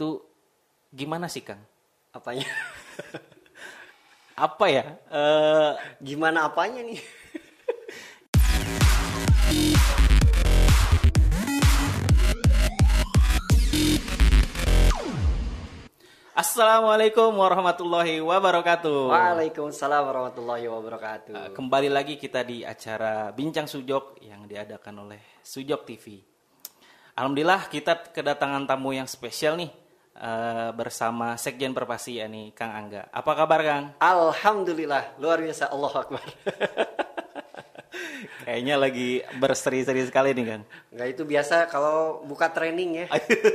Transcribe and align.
itu 0.00 0.16
gimana 0.88 1.28
sih 1.28 1.44
Kang? 1.44 1.60
Apanya? 2.08 2.48
Apa 4.48 4.64
ya? 4.72 4.96
Eh, 5.12 5.72
Gimana 6.00 6.48
apanya 6.48 6.80
nih? 6.80 6.96
Assalamualaikum 16.32 17.36
warahmatullahi 17.36 18.24
wabarakatuh. 18.24 19.12
Waalaikumsalam 19.12 20.00
warahmatullahi 20.08 20.64
wabarakatuh. 20.64 21.34
Eh, 21.36 21.50
Kembali 21.52 21.92
lagi 21.92 22.16
kita 22.16 22.40
di 22.40 22.64
acara 22.64 23.36
Bincang 23.36 23.68
Sujok 23.68 24.24
yang 24.24 24.48
diadakan 24.48 25.04
oleh 25.04 25.20
Sujok 25.44 25.84
TV. 25.84 26.24
Alhamdulillah 27.20 27.68
kita 27.68 28.16
kedatangan 28.16 28.64
tamu 28.64 28.96
yang 28.96 29.04
spesial 29.04 29.60
nih 29.60 29.79
eh, 30.16 30.70
bersama 30.74 31.38
Sekjen 31.38 31.74
Perpasi 31.74 32.18
yakni 32.18 32.50
Kang 32.56 32.72
Angga. 32.72 33.06
Apa 33.10 33.32
kabar 33.34 33.60
Kang? 33.62 33.84
Alhamdulillah, 33.98 35.18
luar 35.20 35.38
biasa 35.38 35.70
Allah 35.70 35.92
Akbar. 35.94 36.24
Kayaknya 38.40 38.76
lagi 38.76 39.22
berseri-seri 39.38 40.02
sekali 40.06 40.34
nih 40.34 40.44
Kang. 40.46 40.62
Enggak 40.90 41.08
itu 41.14 41.22
biasa 41.22 41.70
kalau 41.70 42.24
buka 42.26 42.50
training 42.50 43.04
ya. 43.04 43.06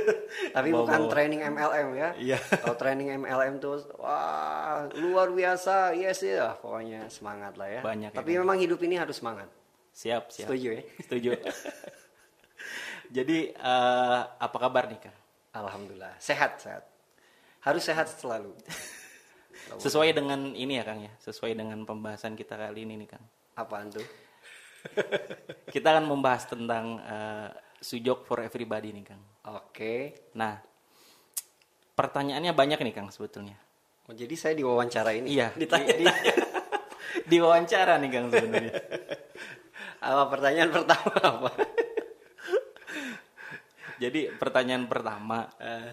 Tapi 0.56 0.68
Bawa-bawa. 0.72 0.80
bukan 0.86 1.00
training 1.12 1.40
MLM 1.44 1.88
ya. 1.96 2.08
Iya. 2.16 2.38
Kalau 2.64 2.76
training 2.80 3.08
MLM 3.20 3.60
tuh 3.60 3.82
wah, 3.98 4.88
luar 4.96 5.28
biasa. 5.30 5.92
Yes 5.92 6.22
ya, 6.24 6.56
pokoknya 6.58 7.08
semangat 7.12 7.54
lah 7.60 7.68
ya. 7.68 7.80
Banyak 7.84 8.10
ya, 8.14 8.16
Tapi 8.16 8.30
kan? 8.34 8.40
memang 8.46 8.56
hidup 8.56 8.80
ini 8.82 8.96
harus 8.96 9.20
semangat. 9.20 9.48
Siap, 9.92 10.28
siap. 10.32 10.48
Setuju 10.48 10.68
ya? 10.76 10.82
Setuju. 11.04 11.28
Jadi 13.12 13.38
eh, 13.52 14.20
apa 14.26 14.56
kabar 14.58 14.88
nih 14.90 15.00
Kang? 15.00 15.16
Alhamdulillah, 15.56 16.14
sehat, 16.20 16.60
sehat. 16.60 16.84
Harus 17.64 17.82
sehat 17.88 18.12
selalu. 18.12 18.52
Sesuai 19.82 20.12
dengan 20.12 20.52
ini 20.52 20.78
ya 20.78 20.84
Kang 20.84 21.00
ya, 21.00 21.10
sesuai 21.18 21.56
dengan 21.56 21.82
pembahasan 21.88 22.36
kita 22.36 22.54
kali 22.54 22.84
ini 22.84 23.00
nih 23.02 23.08
Kang. 23.08 23.24
Apaan 23.56 23.88
tuh? 23.90 24.04
Kita 25.74 25.96
akan 25.96 26.06
membahas 26.06 26.46
tentang 26.46 27.00
eh, 27.02 27.48
sujok 27.80 28.22
for 28.28 28.38
everybody 28.44 28.94
nih 28.94 29.04
Kang. 29.10 29.22
Oke. 29.58 30.28
Nah, 30.38 30.60
pertanyaannya 31.98 32.52
banyak 32.54 32.78
nih 32.78 32.94
Kang 32.94 33.08
sebetulnya. 33.10 33.58
Oh, 34.06 34.14
jadi 34.14 34.34
saya 34.38 34.54
diwawancara 34.54 35.10
ini. 35.18 35.34
Iya, 35.34 35.50
Ditanya. 35.56 35.98
di, 35.98 36.04
di, 36.04 36.06
di 37.34 37.36
wawancara 37.42 37.98
nih 37.98 38.10
Kang 38.12 38.26
sebenarnya. 38.30 38.74
Apa 39.98 40.22
pertanyaan 40.30 40.70
pertama 40.70 41.10
apa? 41.18 41.50
Jadi 43.96 44.28
pertanyaan 44.34 44.84
pertama, 44.84 45.48
Eh, 45.56 45.90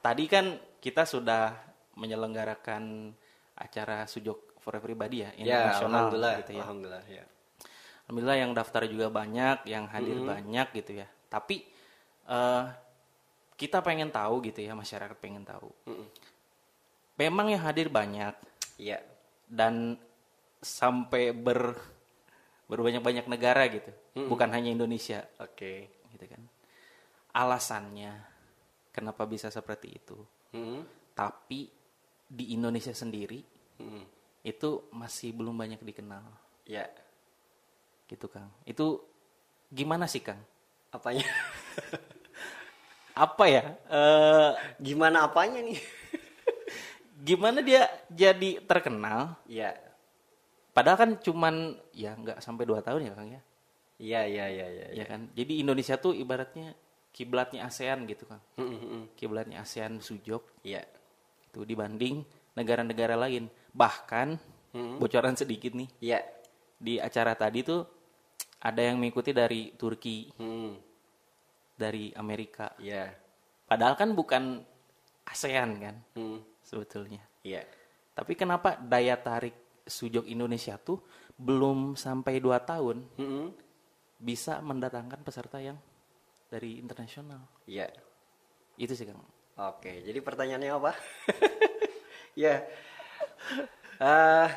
tadi 0.00 0.24
kan 0.28 0.46
kita 0.78 1.02
sudah 1.02 1.56
menyelenggarakan 1.96 3.14
acara 3.56 4.04
sujok 4.04 4.60
for 4.60 4.76
everybody 4.76 5.24
ya, 5.24 5.32
ya, 5.32 5.40
internasional 5.40 5.90
alhamdulillah. 6.12 6.34
gitu 6.44 6.52
ya. 6.52 6.62
Alhamdulillah 6.62 7.04
ya. 7.08 7.24
Alhamdulillah 8.06 8.38
yang 8.38 8.52
daftar 8.52 8.82
juga 8.86 9.08
banyak, 9.08 9.66
yang 9.66 9.84
hadir 9.88 10.18
banyak 10.20 10.68
gitu 10.76 10.92
ya. 11.00 11.08
Tapi 11.26 11.64
eh, 12.26 12.64
kita 13.56 13.80
pengen 13.80 14.12
tahu 14.12 14.44
gitu 14.44 14.60
ya, 14.60 14.76
masyarakat 14.76 15.16
pengen 15.16 15.42
tahu. 15.42 15.70
Memang 17.16 17.48
yang 17.48 17.64
hadir 17.64 17.88
banyak 17.88 18.36
Iya. 18.76 19.00
dan 19.48 19.96
sampai 20.60 21.32
ber 21.32 21.72
berbanyak-banyak 22.66 23.30
negara 23.30 23.62
gitu, 23.70 23.88
bukan 24.26 24.50
hanya 24.50 24.68
Indonesia 24.68 25.22
Oke. 25.38 25.86
gitu 26.12 26.26
kan. 26.26 26.42
Alasannya 27.36 28.12
kenapa 28.88 29.28
bisa 29.28 29.52
seperti 29.52 29.92
itu? 29.92 30.16
Hmm. 30.50 30.88
Tapi 31.12 31.68
di 32.26 32.56
Indonesia 32.56 32.90
sendiri 32.90 33.44
Hmm. 33.76 34.08
itu 34.40 34.88
masih 34.88 35.36
belum 35.36 35.52
banyak 35.52 35.84
dikenal 35.84 36.24
Ya. 36.64 36.88
gitu 38.08 38.24
Kang. 38.26 38.48
Itu 38.64 39.04
gimana 39.68 40.08
sih 40.08 40.24
Kang? 40.24 40.40
Apanya? 40.88 41.28
apa 43.16 43.44
ya 43.48 43.62
eh 43.88 44.50
Gimana 44.76 45.24
apanya 45.24 45.60
nih? 45.60 45.80
gimana 47.16 47.64
dia 47.64 47.88
jadi 48.08 48.60
terkenal 48.60 49.40
Iya. 49.44 49.72
padahal 50.70 50.98
kan 51.00 51.10
cuman 51.16 51.54
ya 51.92 52.12
nggak 52.12 52.44
sampai 52.44 52.68
dua 52.68 52.84
tahun 52.84 53.08
ya 53.08 53.12
kang 53.12 53.28
ya 53.32 53.40
Iya, 53.96 54.20
iya, 54.28 54.44
iya, 54.52 54.66
iya. 54.68 54.86
ya 54.92 55.04
kan 55.08 55.32
jadi 55.32 55.64
Indonesia 55.64 55.96
tuh 55.96 56.12
ibaratnya 56.12 56.76
kiblatnya 57.16 57.64
ASEAN 57.64 58.04
gitu 58.04 58.28
kang 58.28 58.42
Hmm, 58.60 58.68
hmm, 58.68 58.80
hmm. 58.84 59.04
kiblatnya 59.16 59.64
ASEAN 59.64 60.04
sujok 60.04 60.60
Iya. 60.60 60.84
itu 61.48 61.64
dibanding 61.64 62.20
negara-negara 62.52 63.16
lain 63.16 63.48
bahkan 63.72 64.36
Hmm. 64.76 65.00
bocoran 65.00 65.32
sedikit 65.32 65.72
nih 65.72 65.88
Iya. 66.04 66.20
di 66.76 67.00
acara 67.00 67.32
tadi 67.32 67.64
tuh 67.64 67.80
ada 68.60 68.84
yang 68.84 69.00
mengikuti 69.00 69.32
dari 69.32 69.72
Turki 69.72 70.28
Hmm. 70.36 70.76
dari 71.72 72.12
Amerika 72.12 72.76
Iya. 72.76 73.08
padahal 73.64 73.96
kan 73.96 74.12
bukan 74.12 74.60
ASEAN 75.24 75.70
kan 75.80 75.96
Hmm. 76.12 76.44
sebetulnya 76.60 77.24
Iya. 77.40 77.64
Tapi 78.12 78.32
kenapa 78.32 78.76
daya 78.76 79.14
tarik 79.16 79.52
sujok 79.84 80.24
Indonesia 80.26 80.74
tuh 80.76 80.98
belum 81.36 81.94
sampai 81.94 82.40
2 82.40 82.58
tahun 82.58 83.06
Hmm. 83.16 83.48
bisa 84.18 84.58
mendatangkan 84.60 85.20
peserta 85.22 85.60
yang 85.60 85.76
dari 86.46 86.78
internasional? 86.78 87.42
Iya. 87.66 87.90
Itu 88.78 88.92
sih 88.92 89.08
Kang. 89.08 89.22
Oke, 89.56 90.04
jadi 90.04 90.20
pertanyaannya 90.20 90.70
apa? 90.76 90.92
ya, 92.44 92.60
Eh, 93.96 94.48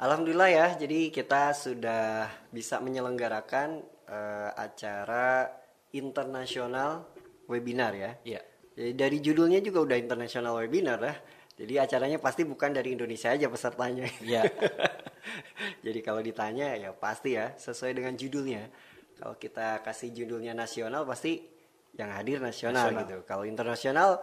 alhamdulillah 0.00 0.48
ya. 0.48 0.66
Jadi 0.80 1.12
kita 1.12 1.52
sudah 1.52 2.28
bisa 2.48 2.80
menyelenggarakan 2.80 3.84
eh, 4.08 4.50
acara 4.56 5.50
internasional 5.92 7.04
webinar 7.48 7.92
ya. 7.92 8.10
Iya. 8.24 8.40
Jadi 8.76 8.92
dari 8.92 9.18
judulnya 9.20 9.60
juga 9.64 9.84
udah 9.84 9.98
internasional 10.00 10.56
webinar 10.60 11.00
lah. 11.00 11.16
Jadi 11.56 11.80
acaranya 11.80 12.20
pasti 12.20 12.44
bukan 12.44 12.76
dari 12.76 12.92
Indonesia 12.92 13.32
aja 13.32 13.48
pesertanya. 13.48 14.04
Iya. 14.20 14.44
Jadi 15.86 16.00
kalau 16.04 16.20
ditanya 16.20 16.76
ya 16.76 16.92
pasti 16.92 17.36
ya 17.36 17.56
sesuai 17.56 17.96
dengan 17.96 18.12
judulnya. 18.12 18.68
Kalau 19.16 19.34
kita 19.40 19.80
kasih 19.80 20.12
judulnya 20.12 20.52
nasional 20.52 21.08
pasti 21.08 21.40
yang 21.96 22.12
hadir 22.12 22.38
nasional, 22.44 22.92
Nasional. 22.92 23.02
gitu. 23.08 23.16
Kalau 23.24 23.44
internasional 23.48 24.20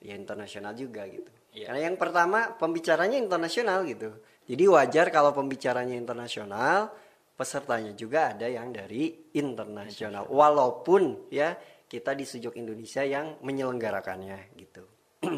ya 0.00 0.14
internasional 0.14 0.72
juga 0.78 1.04
gitu. 1.10 1.30
Iya. 1.52 1.66
Karena 1.70 1.80
yang 1.90 1.96
pertama 1.98 2.54
pembicaranya 2.54 3.18
internasional 3.18 3.82
gitu. 3.82 4.14
Jadi 4.46 4.64
wajar 4.70 5.10
kalau 5.10 5.34
pembicaranya 5.34 5.98
internasional, 5.98 6.94
pesertanya 7.34 7.90
juga 7.94 8.34
ada 8.34 8.46
yang 8.46 8.70
dari 8.70 9.30
internasional. 9.34 10.30
Walaupun 10.30 11.30
ya 11.34 11.58
kita 11.90 12.14
di 12.14 12.22
Sujok 12.22 12.54
Indonesia 12.54 13.02
yang 13.02 13.42
menyelenggarakannya 13.42 14.54
gitu. 14.54 14.86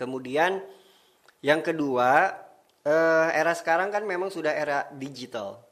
Kemudian 0.00 0.62
yang 1.42 1.62
kedua, 1.66 2.30
eh, 2.86 3.28
era 3.34 3.54
sekarang 3.58 3.90
kan 3.90 4.06
memang 4.06 4.30
sudah 4.30 4.54
era 4.54 4.86
digital. 4.94 5.67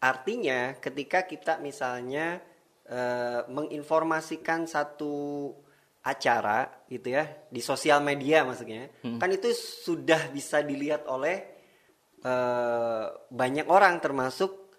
Artinya 0.00 0.80
ketika 0.80 1.28
kita 1.28 1.60
misalnya 1.60 2.40
eh, 2.88 3.40
menginformasikan 3.48 4.64
satu 4.64 5.52
acara 6.00 6.64
gitu 6.88 7.12
ya 7.12 7.28
di 7.52 7.60
sosial 7.60 8.00
media 8.00 8.40
maksudnya, 8.40 8.88
kan 9.20 9.28
itu 9.28 9.52
sudah 9.52 10.32
bisa 10.32 10.64
dilihat 10.64 11.04
oleh 11.04 11.36
eh, 12.24 13.04
banyak 13.12 13.66
orang 13.68 14.00
termasuk 14.00 14.72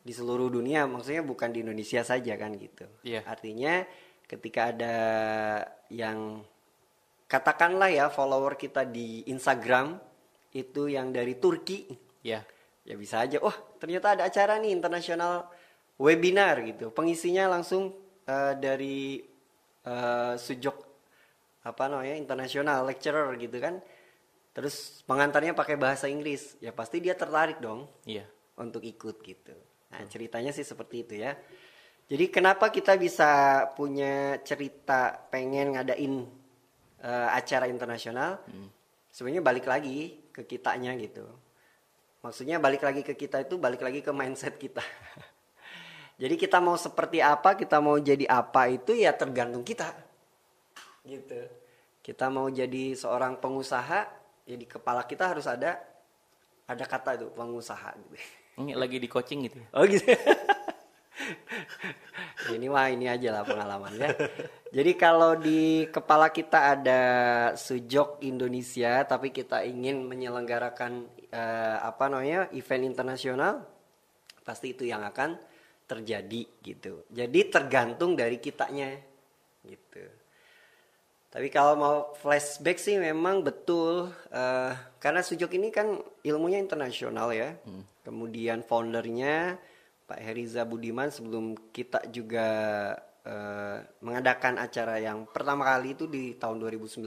di 0.00 0.14
seluruh 0.14 0.48
dunia. 0.48 0.86
Maksudnya 0.86 1.26
bukan 1.26 1.50
di 1.50 1.66
Indonesia 1.66 2.06
saja 2.06 2.38
kan 2.38 2.54
gitu. 2.54 2.86
Iya. 3.02 3.26
Artinya 3.26 3.82
ketika 4.30 4.70
ada 4.70 4.96
yang 5.90 6.46
katakanlah 7.26 7.90
ya 7.90 8.06
follower 8.06 8.54
kita 8.54 8.86
di 8.86 9.26
Instagram 9.26 9.98
itu 10.54 10.90
yang 10.90 11.10
dari 11.10 11.38
Turki 11.38 12.10
Ya. 12.20 12.44
Ya 12.90 12.98
bisa 12.98 13.22
aja 13.22 13.38
oh 13.38 13.54
ternyata 13.78 14.18
ada 14.18 14.26
acara 14.26 14.58
nih 14.58 14.74
internasional 14.74 15.46
webinar 15.94 16.58
gitu 16.66 16.90
pengisinya 16.90 17.46
langsung 17.46 17.94
eh, 18.26 18.54
dari 18.58 19.22
eh, 19.86 20.34
sujok 20.34 20.76
apa 21.62 21.84
namanya 21.86 22.18
internasional 22.18 22.82
lecturer 22.82 23.30
gitu 23.38 23.62
kan 23.62 23.78
terus 24.50 25.06
pengantarnya 25.06 25.54
pakai 25.54 25.78
bahasa 25.78 26.10
Inggris 26.10 26.58
ya 26.58 26.74
pasti 26.74 26.98
dia 26.98 27.14
tertarik 27.14 27.62
dong 27.62 27.86
Iya. 28.02 28.26
untuk 28.58 28.82
ikut 28.82 29.22
gitu. 29.22 29.54
Nah, 29.90 30.02
ceritanya 30.10 30.50
sih 30.50 30.66
seperti 30.66 31.06
itu 31.06 31.14
ya. 31.22 31.38
Jadi 32.10 32.26
kenapa 32.30 32.74
kita 32.74 32.98
bisa 32.98 33.62
punya 33.78 34.42
cerita 34.42 35.14
pengen 35.30 35.78
ngadain 35.78 36.26
eh, 36.98 37.28
acara 37.30 37.70
internasional? 37.70 38.42
Sebenarnya 39.14 39.42
balik 39.42 39.70
lagi 39.70 40.18
ke 40.34 40.42
kitanya 40.46 40.98
gitu. 40.98 41.26
Maksudnya 42.20 42.60
balik 42.60 42.84
lagi 42.84 43.00
ke 43.00 43.16
kita 43.16 43.40
itu 43.40 43.56
balik 43.56 43.80
lagi 43.80 44.04
ke 44.04 44.12
mindset 44.12 44.60
kita. 44.60 44.84
Jadi 46.20 46.36
kita 46.36 46.60
mau 46.60 46.76
seperti 46.76 47.24
apa, 47.24 47.56
kita 47.56 47.80
mau 47.80 47.96
jadi 47.96 48.28
apa 48.28 48.68
itu 48.68 48.92
ya 48.92 49.16
tergantung 49.16 49.64
kita. 49.64 49.88
Gitu. 51.00 51.48
kita 52.00 52.28
mau 52.28 52.48
jadi 52.52 52.96
seorang 52.96 53.40
pengusaha 53.40 54.04
ya 54.44 54.56
di 54.56 54.68
kepala 54.68 55.08
kita 55.08 55.32
harus 55.32 55.48
ada 55.48 55.80
ada 56.68 56.84
kata 56.84 57.16
itu 57.16 57.32
pengusaha 57.32 57.96
gitu. 57.96 58.16
Ini 58.60 58.76
lagi 58.76 59.00
di 59.00 59.08
coaching 59.08 59.48
gitu 59.48 59.64
ya. 59.64 59.68
Oh 59.72 59.88
gitu. 59.88 60.04
ini 62.56 62.68
wah 62.68 62.92
ini 62.92 63.08
aja 63.08 63.40
lah 63.40 63.42
pengalaman 63.42 63.96
ya. 63.96 64.12
Jadi 64.70 64.92
kalau 64.94 65.34
di 65.34 65.88
kepala 65.90 66.30
kita 66.30 66.78
ada 66.78 67.02
sujok 67.56 68.22
Indonesia, 68.22 69.02
tapi 69.08 69.34
kita 69.34 69.66
ingin 69.66 70.06
menyelenggarakan 70.06 71.10
eh, 71.30 71.76
apa 71.80 72.10
namanya 72.10 72.50
event 72.52 72.84
internasional, 72.84 73.62
pasti 74.42 74.74
itu 74.74 74.86
yang 74.86 75.06
akan 75.06 75.38
terjadi 75.90 76.42
gitu. 76.62 77.06
Jadi 77.10 77.40
tergantung 77.50 78.14
dari 78.14 78.38
kitanya 78.38 78.94
gitu. 79.66 80.02
Tapi 81.30 81.46
kalau 81.50 81.74
mau 81.78 81.96
flashback 82.18 82.78
sih 82.78 82.98
memang 82.98 83.46
betul 83.46 84.10
eh, 84.34 84.74
karena 84.98 85.22
sujok 85.22 85.50
ini 85.54 85.70
kan 85.70 85.98
ilmunya 86.26 86.58
internasional 86.58 87.30
ya. 87.30 87.54
Kemudian 88.02 88.66
foundernya 88.66 89.58
Pak 90.10 90.18
Heriza 90.18 90.66
Budiman 90.66 91.14
sebelum 91.14 91.54
kita 91.70 92.06
juga 92.10 92.48
eh, 93.22 93.78
mengadakan 94.02 94.58
acara 94.58 94.98
yang 94.98 95.26
pertama 95.30 95.62
kali 95.62 95.94
itu 95.94 96.10
di 96.10 96.34
tahun 96.34 96.58
2019 96.58 97.02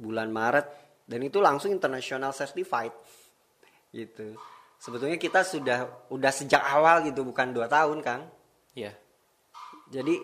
bulan 0.00 0.28
Maret 0.32 0.83
dan 1.04 1.20
itu 1.20 1.38
langsung 1.40 1.70
international 1.72 2.32
certified 2.32 2.92
gitu. 3.92 4.34
Sebetulnya 4.80 5.16
kita 5.16 5.40
sudah 5.44 6.08
udah 6.12 6.32
sejak 6.32 6.60
awal 6.60 7.04
gitu 7.08 7.24
bukan 7.24 7.52
dua 7.52 7.68
tahun 7.68 8.04
Kang. 8.04 8.28
Iya. 8.76 8.92
Jadi 9.88 10.16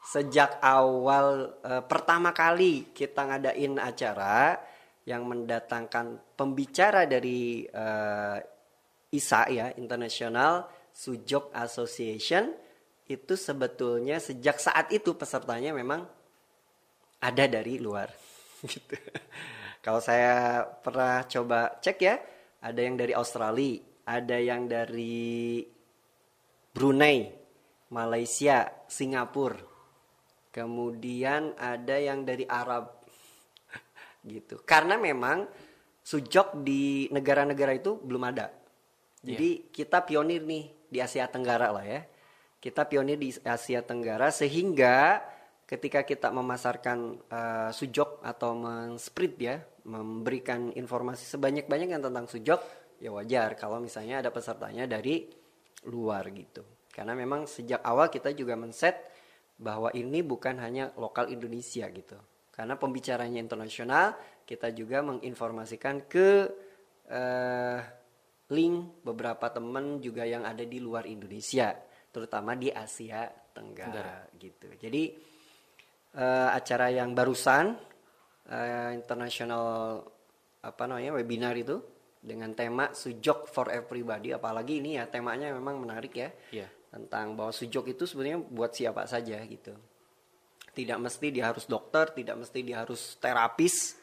sejak 0.00 0.58
awal 0.64 1.60
eh, 1.60 1.82
pertama 1.84 2.32
kali 2.32 2.90
kita 2.90 3.28
ngadain 3.28 3.76
acara 3.76 4.56
yang 5.04 5.28
mendatangkan 5.28 6.34
pembicara 6.34 7.04
dari 7.04 7.66
eh, 7.66 8.38
ISA 9.10 9.42
ya 9.50 9.66
International 9.76 10.66
Sujok 10.90 11.54
Association 11.54 12.50
itu 13.10 13.34
sebetulnya 13.34 14.22
sejak 14.22 14.62
saat 14.62 14.94
itu 14.94 15.18
pesertanya 15.18 15.74
memang 15.74 16.06
ada 17.20 17.44
dari 17.50 17.82
luar 17.82 18.08
gitu. 18.70 18.96
Kalau 19.80 20.00
saya 20.04 20.64
pernah 20.68 21.24
coba 21.24 21.80
cek 21.80 21.98
ya, 22.04 22.20
ada 22.60 22.80
yang 22.80 23.00
dari 23.00 23.16
Australia, 23.16 23.80
ada 24.04 24.36
yang 24.36 24.68
dari 24.68 25.64
Brunei, 26.70 27.32
Malaysia, 27.88 28.68
Singapura. 28.86 29.56
Kemudian 30.52 31.56
ada 31.56 31.96
yang 31.96 32.28
dari 32.28 32.44
Arab. 32.44 32.92
gitu. 34.28 34.60
Karena 34.68 35.00
memang 35.00 35.48
sujok 36.04 36.60
di 36.60 37.08
negara-negara 37.08 37.72
itu 37.72 37.96
belum 37.96 38.22
ada. 38.28 38.50
Jadi 39.20 39.68
kita 39.68 40.00
pionir 40.04 40.42
nih 40.48 40.64
di 40.88 40.98
Asia 40.98 41.28
Tenggara 41.28 41.70
lah 41.70 41.84
ya. 41.84 42.00
Kita 42.60 42.84
pionir 42.88 43.16
di 43.16 43.32
Asia 43.44 43.80
Tenggara 43.84 44.32
sehingga 44.32 45.20
ketika 45.68 46.02
kita 46.02 46.34
memasarkan 46.34 46.98
eh, 47.30 47.70
sujok 47.70 48.24
atau 48.26 48.58
men-spread 48.58 49.34
ya, 49.38 49.56
memberikan 49.84 50.74
informasi 50.74 51.24
sebanyak-banyaknya 51.24 52.00
tentang 52.00 52.26
sujok, 52.28 52.60
ya 53.00 53.10
wajar 53.14 53.56
kalau 53.56 53.80
misalnya 53.80 54.20
ada 54.20 54.30
pesertanya 54.32 54.84
dari 54.84 55.24
luar 55.88 56.28
gitu. 56.34 56.60
Karena 56.90 57.16
memang 57.16 57.48
sejak 57.48 57.80
awal 57.80 58.12
kita 58.12 58.34
juga 58.36 58.58
men-set 58.58 59.08
bahwa 59.56 59.92
ini 59.96 60.20
bukan 60.20 60.60
hanya 60.60 60.92
lokal 60.96 61.28
Indonesia 61.32 61.88
gitu. 61.88 62.18
Karena 62.50 62.76
pembicaranya 62.76 63.40
internasional, 63.40 64.16
kita 64.44 64.72
juga 64.76 65.00
menginformasikan 65.00 66.04
ke 66.04 66.28
eh, 67.08 67.78
link 68.50 69.00
beberapa 69.06 69.48
teman 69.48 70.02
juga 70.02 70.26
yang 70.26 70.44
ada 70.44 70.66
di 70.66 70.76
luar 70.82 71.06
Indonesia, 71.06 71.72
terutama 72.10 72.58
di 72.58 72.68
Asia 72.68 73.30
Tenggara, 73.30 74.28
gitu. 74.36 74.68
Jadi 74.76 75.02
eh, 76.16 76.48
acara 76.52 76.90
yang 76.90 77.14
barusan 77.16 77.89
eh, 78.48 78.90
international 78.96 79.64
apa 80.60 80.82
namanya 80.84 81.16
webinar 81.16 81.56
itu 81.56 81.80
dengan 82.20 82.52
tema 82.52 82.92
sujok 82.92 83.48
for 83.48 83.72
everybody, 83.72 84.36
apalagi 84.36 84.84
ini 84.84 85.00
ya 85.00 85.08
temanya 85.08 85.56
memang 85.56 85.80
menarik 85.80 86.12
ya 86.12 86.28
Iya. 86.52 86.68
tentang 86.92 87.32
bahwa 87.32 87.48
sujok 87.48 87.96
itu 87.96 88.04
sebenarnya 88.04 88.44
buat 88.44 88.76
siapa 88.76 89.08
saja 89.08 89.40
gitu. 89.48 89.72
Tidak 90.70 90.98
mesti 91.00 91.26
dia 91.32 91.48
harus 91.48 91.64
dokter, 91.64 92.12
tidak 92.12 92.36
mesti 92.44 92.60
dia 92.60 92.84
harus 92.84 93.16
terapis, 93.16 93.96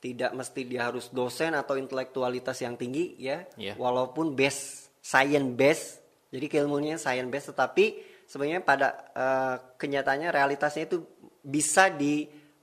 tidak 0.00 0.32
mesti 0.32 0.64
dia 0.64 0.88
harus 0.88 1.12
dosen 1.12 1.52
atau 1.52 1.76
intelektualitas 1.76 2.56
yang 2.64 2.74
tinggi 2.80 3.20
ya. 3.20 3.44
Iya. 3.60 3.76
Walaupun 3.76 4.32
base 4.32 4.88
science 5.04 5.52
base, 5.52 5.84
jadi 6.32 6.46
keilmuannya 6.48 6.96
science 6.96 7.28
base 7.28 7.46
tetapi 7.52 7.84
sebenarnya 8.24 8.64
pada 8.64 8.88
eh, 9.12 9.56
kenyataannya 9.76 10.32
realitasnya 10.32 10.88
itu 10.88 11.04
bisa 11.44 11.92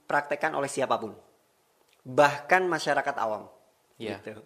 dipraktekkan 0.06 0.54
oleh 0.54 0.70
siapa 0.70 0.94
pun. 1.02 1.10
Bahkan 2.06 2.62
masyarakat 2.70 3.14
awam. 3.18 3.50
Iya. 3.98 4.22
Gitu. 4.22 4.38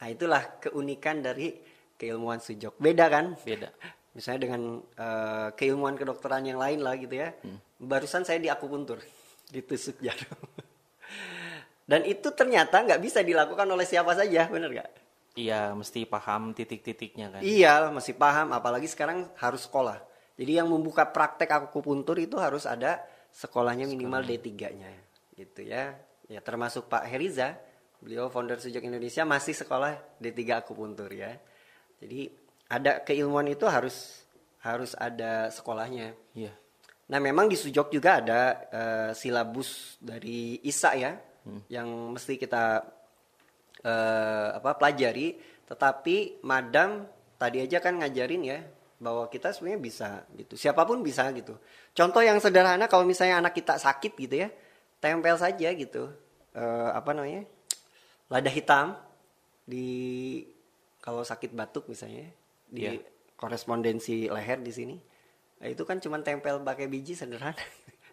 Nah, 0.00 0.08
itulah 0.08 0.42
keunikan 0.64 1.20
dari 1.20 1.60
keilmuan 2.00 2.40
sujok. 2.40 2.80
Beda 2.80 3.12
kan? 3.12 3.36
Beda. 3.44 3.68
misalnya 4.16 4.48
dengan 4.48 4.80
eh, 4.96 5.48
keilmuan 5.52 5.92
kedokteran 5.94 6.48
yang 6.48 6.56
lain 6.56 6.80
lah 6.80 6.96
gitu 6.96 7.20
ya. 7.20 7.36
Barusan 7.76 8.24
saya 8.24 8.40
di 8.40 8.48
akupuntur, 8.48 9.04
ditusuk 9.54 10.00
jarum. 10.00 10.40
Dan 11.90 12.08
itu 12.08 12.32
ternyata 12.32 12.80
nggak 12.80 13.00
bisa 13.04 13.20
dilakukan 13.20 13.68
oleh 13.68 13.84
siapa 13.84 14.16
saja, 14.16 14.48
bener 14.48 14.72
nggak? 14.72 14.90
Iya, 15.36 15.76
mesti 15.76 16.08
paham 16.08 16.56
titik-titiknya 16.56 17.38
kan. 17.38 17.40
Iya, 17.44 17.92
masih 17.92 18.16
paham. 18.16 18.50
Apalagi 18.56 18.88
sekarang 18.90 19.28
harus 19.38 19.68
sekolah. 19.68 20.00
Jadi 20.34 20.58
yang 20.58 20.66
membuka 20.66 21.06
praktek 21.06 21.52
akupuntur 21.52 22.18
itu 22.18 22.40
harus 22.40 22.66
ada 22.66 22.98
sekolahnya 23.32 23.86
minimal 23.86 24.24
D3-nya, 24.24 24.92
gitu 25.36 25.60
ya. 25.62 25.94
Ya 26.28 26.40
termasuk 26.44 26.92
Pak 26.92 27.08
Heriza, 27.08 27.56
beliau 27.98 28.28
founder 28.28 28.60
Sujok 28.60 28.84
Indonesia 28.84 29.24
masih 29.24 29.56
sekolah 29.56 29.96
D3 30.20 30.60
akupuntur 30.60 31.08
ya. 31.08 31.34
Jadi 31.98 32.28
ada 32.68 33.00
keilmuan 33.02 33.48
itu 33.48 33.64
harus 33.64 34.22
harus 34.60 34.92
ada 34.98 35.48
sekolahnya. 35.48 36.12
Iya. 36.36 36.52
Nah, 37.08 37.18
memang 37.24 37.48
di 37.48 37.56
Sujok 37.56 37.88
juga 37.88 38.20
ada 38.20 38.40
eh, 38.68 39.10
silabus 39.16 39.96
dari 39.96 40.60
ISA 40.68 40.90
ya, 41.00 41.12
yang 41.72 42.12
mesti 42.12 42.36
kita 42.36 42.84
eh, 43.80 44.48
apa 44.52 44.76
pelajari. 44.76 45.40
Tetapi 45.64 46.44
Madam 46.44 47.08
tadi 47.40 47.64
aja 47.64 47.80
kan 47.80 48.00
ngajarin 48.00 48.42
ya 48.44 48.60
bahwa 48.98 49.30
kita 49.30 49.54
sebenarnya 49.54 49.80
bisa 49.80 50.08
gitu. 50.34 50.58
Siapa 50.58 50.82
pun 50.82 51.00
bisa 51.00 51.30
gitu. 51.30 51.54
Contoh 51.94 52.22
yang 52.22 52.42
sederhana 52.42 52.90
kalau 52.90 53.06
misalnya 53.06 53.38
anak 53.38 53.54
kita 53.54 53.78
sakit 53.78 54.12
gitu 54.18 54.34
ya, 54.42 54.48
tempel 54.98 55.38
saja 55.38 55.70
gitu. 55.70 56.10
Eh, 56.52 56.90
apa 56.90 57.14
namanya? 57.14 57.46
Lada 58.26 58.50
hitam 58.50 58.98
di 59.64 59.86
kalau 60.98 61.22
sakit 61.22 61.54
batuk 61.54 61.86
misalnya 61.86 62.26
di 62.66 62.84
Iya. 62.84 63.00
korespondensi 63.38 64.26
leher 64.26 64.58
di 64.60 64.72
sini. 64.74 64.96
Nah, 65.58 65.66
itu 65.70 65.82
kan 65.86 66.02
cuma 66.02 66.18
tempel 66.20 66.58
pakai 66.60 66.90
biji 66.90 67.14
sederhana. 67.14 67.54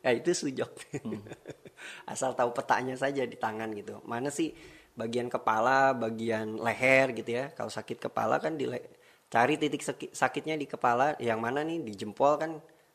ya 0.05 0.13
itu 0.21 0.31
sujok. 0.31 0.71
Asal 2.11 2.37
tahu 2.37 2.53
petanya 2.53 2.93
saja 2.95 3.25
di 3.25 3.35
tangan 3.35 3.73
gitu. 3.73 4.01
Mana 4.05 4.29
sih 4.29 4.53
bagian 4.95 5.27
kepala, 5.27 5.91
bagian 5.91 6.55
leher 6.61 7.11
gitu 7.11 7.35
ya. 7.35 7.51
Kalau 7.51 7.69
sakit 7.69 7.97
kepala 7.99 8.37
kan 8.37 8.55
di 8.55 8.69
le- 8.69 8.85
cari 9.27 9.57
titik 9.57 9.81
saki- 9.81 10.13
sakitnya 10.13 10.55
di 10.55 10.65
kepala, 10.65 11.17
yang 11.17 11.41
mana 11.41 11.61
nih 11.61 11.81
di 11.81 11.93
jempol 11.93 12.37
kan 12.37 12.51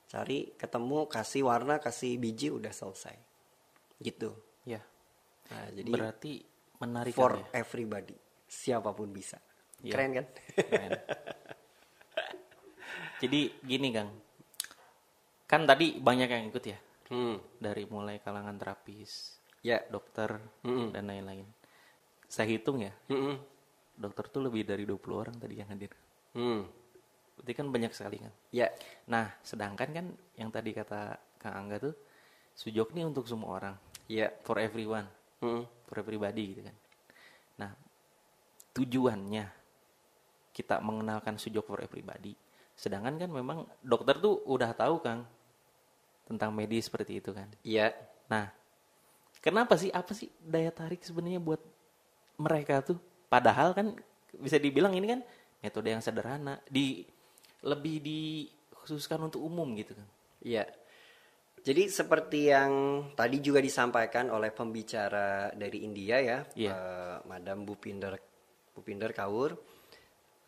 cari 0.06 0.54
ketemu 0.54 1.06
kasih 1.06 1.42
warna, 1.44 1.78
kasih 1.78 2.16
biji 2.16 2.50
udah 2.50 2.70
selesai. 2.70 3.16
Gitu. 3.98 4.32
Iya. 4.64 4.80
Nah, 5.50 5.66
jadi 5.70 5.90
Berarti 5.90 6.32
menarik 6.80 7.12
for 7.12 7.36
ya? 7.36 7.62
everybody. 7.62 8.16
Siapa 8.46 8.90
pun 8.90 9.10
bisa. 9.10 9.38
Iya. 9.80 9.92
Keren 9.94 10.10
kan? 10.12 10.26
Keren. 10.56 10.90
Jadi 13.20 13.40
gini 13.60 13.88
Kang, 13.92 14.08
kan 15.44 15.68
tadi 15.68 16.00
banyak 16.00 16.26
yang 16.26 16.44
ikut 16.48 16.64
ya, 16.64 16.78
Hmm. 17.12 17.36
dari 17.60 17.84
mulai 17.84 18.16
kalangan 18.16 18.56
terapis, 18.56 19.36
Ya. 19.60 19.84
dokter, 19.86 20.40
Mm-mm. 20.64 20.88
dan 20.90 21.04
lain-lain. 21.04 21.44
Saya 22.24 22.48
hitung 22.48 22.80
ya, 22.80 22.96
Mm-mm. 23.12 23.36
dokter 23.92 24.24
tuh 24.26 24.40
lebih 24.40 24.64
dari 24.64 24.88
20 24.88 25.20
orang 25.20 25.36
tadi 25.36 25.60
yang 25.60 25.68
hadir. 25.68 25.92
Hmm. 26.36 26.66
Berarti 27.38 27.52
kan 27.56 27.66
banyak 27.72 27.92
sekali 27.96 28.16
kan. 28.20 28.32
Ya. 28.52 28.68
Nah, 29.08 29.32
sedangkan 29.40 29.88
kan 29.90 30.06
yang 30.36 30.50
tadi 30.52 30.76
kata 30.76 31.16
Kang 31.40 31.66
Angga 31.66 31.90
tuh, 31.90 31.94
sujok 32.52 32.92
ini 32.92 33.08
untuk 33.08 33.24
semua 33.24 33.56
orang, 33.56 33.76
Ya. 34.06 34.28
for 34.44 34.60
everyone, 34.60 35.08
Hmm. 35.40 35.64
for 35.88 35.96
everybody 35.98 36.54
gitu 36.54 36.62
kan. 36.68 36.76
Nah, 37.56 37.72
tujuannya 38.76 39.48
kita 40.52 40.84
mengenalkan 40.84 41.40
sujok 41.40 41.64
for 41.64 41.80
everybody. 41.80 42.36
Sedangkan 42.76 43.16
kan 43.16 43.30
memang 43.32 43.64
dokter 43.80 44.20
tuh 44.20 44.44
udah 44.44 44.76
tahu 44.76 45.00
Kang 45.00 45.24
tentang 46.28 46.52
medis 46.52 46.86
seperti 46.86 47.18
itu 47.24 47.32
kan. 47.32 47.48
Iya. 47.64 47.96
Nah, 48.28 48.60
Kenapa 49.40 49.72
sih? 49.80 49.88
Apa 49.88 50.12
sih 50.12 50.28
daya 50.36 50.68
tarik 50.68 51.00
sebenarnya 51.00 51.40
buat 51.40 51.64
mereka 52.36 52.84
tuh? 52.84 53.00
Padahal 53.32 53.72
kan 53.72 53.96
bisa 54.36 54.60
dibilang 54.60 54.92
ini 54.92 55.16
kan 55.16 55.20
metode 55.60 55.92
yang 55.92 56.02
sederhana, 56.02 56.58
di 56.66 57.04
lebih 57.64 58.00
dikhususkan 58.00 59.20
untuk 59.28 59.44
umum 59.44 59.68
gitu 59.76 59.92
kan. 59.92 60.08
Iya. 60.40 60.64
Jadi 61.60 61.92
seperti 61.92 62.48
yang 62.48 62.72
tadi 63.12 63.36
juga 63.44 63.60
disampaikan 63.60 64.32
oleh 64.32 64.48
pembicara 64.48 65.52
dari 65.52 65.84
India 65.84 66.16
ya, 66.16 66.38
Iya. 66.56 66.72
eh, 66.72 67.16
Madam 67.28 67.68
Bupinder 67.68 68.16
Bupinder 68.72 69.12
Kaur, 69.12 69.60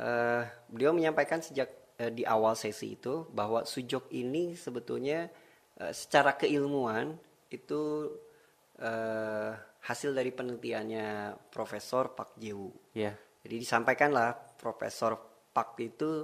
eh, 0.01 0.43
beliau 0.73 0.97
menyampaikan 0.97 1.45
sejak 1.45 1.69
eh, 2.01 2.09
di 2.09 2.25
awal 2.25 2.57
sesi 2.57 2.97
itu 2.97 3.29
bahwa 3.29 3.69
sujok 3.69 4.09
ini 4.17 4.57
sebetulnya 4.57 5.29
eh, 5.77 5.93
secara 5.93 6.33
keilmuan 6.41 7.13
itu 7.53 8.09
eh, 8.81 9.53
hasil 9.85 10.17
dari 10.17 10.33
penelitiannya 10.33 11.37
Profesor 11.53 12.17
Pak 12.17 12.41
Jewu. 12.41 12.73
Iya. 12.97 13.13
Jadi 13.45 13.57
disampaikanlah 13.61 14.52
Profesor 14.63 15.19
Pak 15.51 15.75
itu 15.83 16.23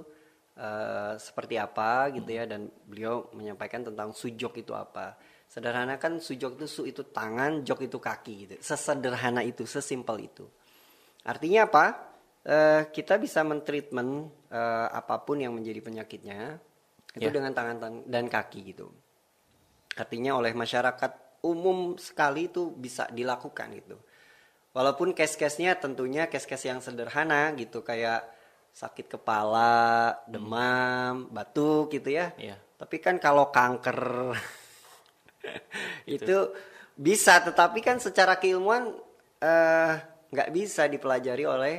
eh, 0.55 1.13
seperti 1.19 1.59
apa 1.59 2.07
gitu 2.15 2.31
ya 2.31 2.47
dan 2.47 2.71
beliau 2.87 3.27
menyampaikan 3.35 3.83
tentang 3.83 4.15
sujok 4.15 4.63
itu 4.63 4.71
apa. 4.71 5.19
Sederhana 5.49 5.99
kan 5.99 6.21
sujok 6.21 6.61
itu 6.61 6.65
su 6.69 6.81
itu 6.85 7.03
tangan, 7.09 7.65
jok 7.67 7.83
itu 7.89 7.97
kaki 7.99 8.33
gitu. 8.45 8.55
Sesederhana 8.61 9.41
itu, 9.43 9.65
sesimpel 9.67 10.29
itu. 10.29 10.45
Artinya 11.25 11.65
apa? 11.67 11.85
Eh, 12.45 12.81
kita 12.95 13.19
bisa 13.19 13.43
mentreatment 13.43 14.31
eh, 14.49 14.87
apa 14.89 15.19
pun 15.25 15.41
yang 15.41 15.51
menjadi 15.51 15.83
penyakitnya 15.83 16.57
itu 17.17 17.25
Ya. 17.25 17.33
dengan 17.33 17.51
tangan 17.51 17.77
tan- 17.81 18.05
dan 18.05 18.25
kaki 18.29 18.59
gitu. 18.71 18.87
Artinya 19.97 20.37
oleh 20.37 20.53
masyarakat 20.53 21.43
umum 21.43 21.97
sekali 21.97 22.47
itu 22.47 22.69
bisa 22.71 23.09
dilakukan 23.09 23.73
gitu. 23.75 23.97
Walaupun 24.69 25.17
case-case-nya 25.17 25.81
tentunya 25.81 26.29
case-case 26.29 26.69
yang 26.69 26.79
sederhana 26.79 27.49
gitu 27.57 27.81
kayak 27.81 28.21
sakit 28.69 29.09
kepala, 29.17 30.13
demam, 30.29 31.25
batuk 31.33 31.89
gitu 31.89 32.13
ya. 32.13 32.31
Iya. 32.37 32.55
Tapi 32.77 33.01
kan 33.01 33.17
kalau 33.17 33.49
kanker 33.49 34.31
itu 36.05 36.37
bisa, 36.93 37.41
tetapi 37.41 37.79
kan 37.81 37.97
secara 37.97 38.37
keilmuan 38.37 38.93
eh, 39.41 39.93
nggak 40.29 40.49
bisa 40.53 40.85
dipelajari 40.85 41.43
oleh 41.49 41.75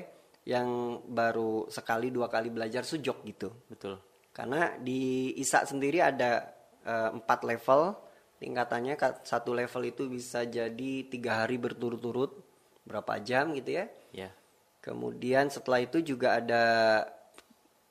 yang 0.48 0.98
baru 1.06 1.68
sekali 1.70 2.10
dua 2.10 2.26
kali 2.26 2.50
belajar 2.50 2.82
sujok 2.82 3.18
gitu. 3.28 3.48
Betul. 3.70 4.00
Karena 4.34 4.74
di 4.80 5.30
ISA 5.38 5.62
sendiri 5.68 6.02
ada 6.02 6.42
eh, 6.82 7.10
empat 7.14 7.46
level 7.46 7.94
tingkatannya. 8.40 8.98
Ka- 8.98 9.20
Satu 9.22 9.52
level 9.54 9.94
itu 9.94 10.08
bisa 10.08 10.42
jadi 10.48 10.92
tiga 11.06 11.44
hari 11.44 11.60
berturut-turut 11.60 12.39
berapa 12.84 13.20
jam 13.22 13.52
gitu 13.56 13.80
ya. 13.80 13.84
Ya. 14.10 14.30
Kemudian 14.80 15.52
setelah 15.52 15.84
itu 15.84 16.00
juga 16.00 16.40
ada 16.40 16.64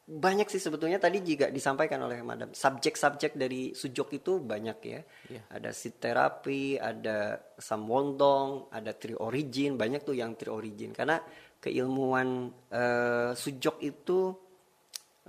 banyak 0.10 0.50
sih 0.50 0.58
sebetulnya 0.58 0.98
tadi 0.98 1.22
juga 1.22 1.54
disampaikan 1.54 2.02
oleh 2.02 2.26
Madam. 2.26 2.50
Subjek-subjek 2.50 3.38
dari 3.38 3.78
sujok 3.78 4.18
itu 4.18 4.42
banyak 4.42 4.80
ya. 4.82 5.02
Iya. 5.30 5.42
Ada 5.54 5.70
sit 5.70 6.02
terapi, 6.02 6.82
ada 6.82 7.38
samwondong, 7.62 8.74
ada 8.74 8.98
tri 8.98 9.14
origin, 9.14 9.78
banyak 9.78 10.02
tuh 10.02 10.18
yang 10.18 10.34
tri 10.34 10.50
origin. 10.50 10.98
Karena 10.98 11.22
keilmuan 11.62 12.50
eh, 12.74 13.38
sujok 13.38 13.78
itu 13.86 14.34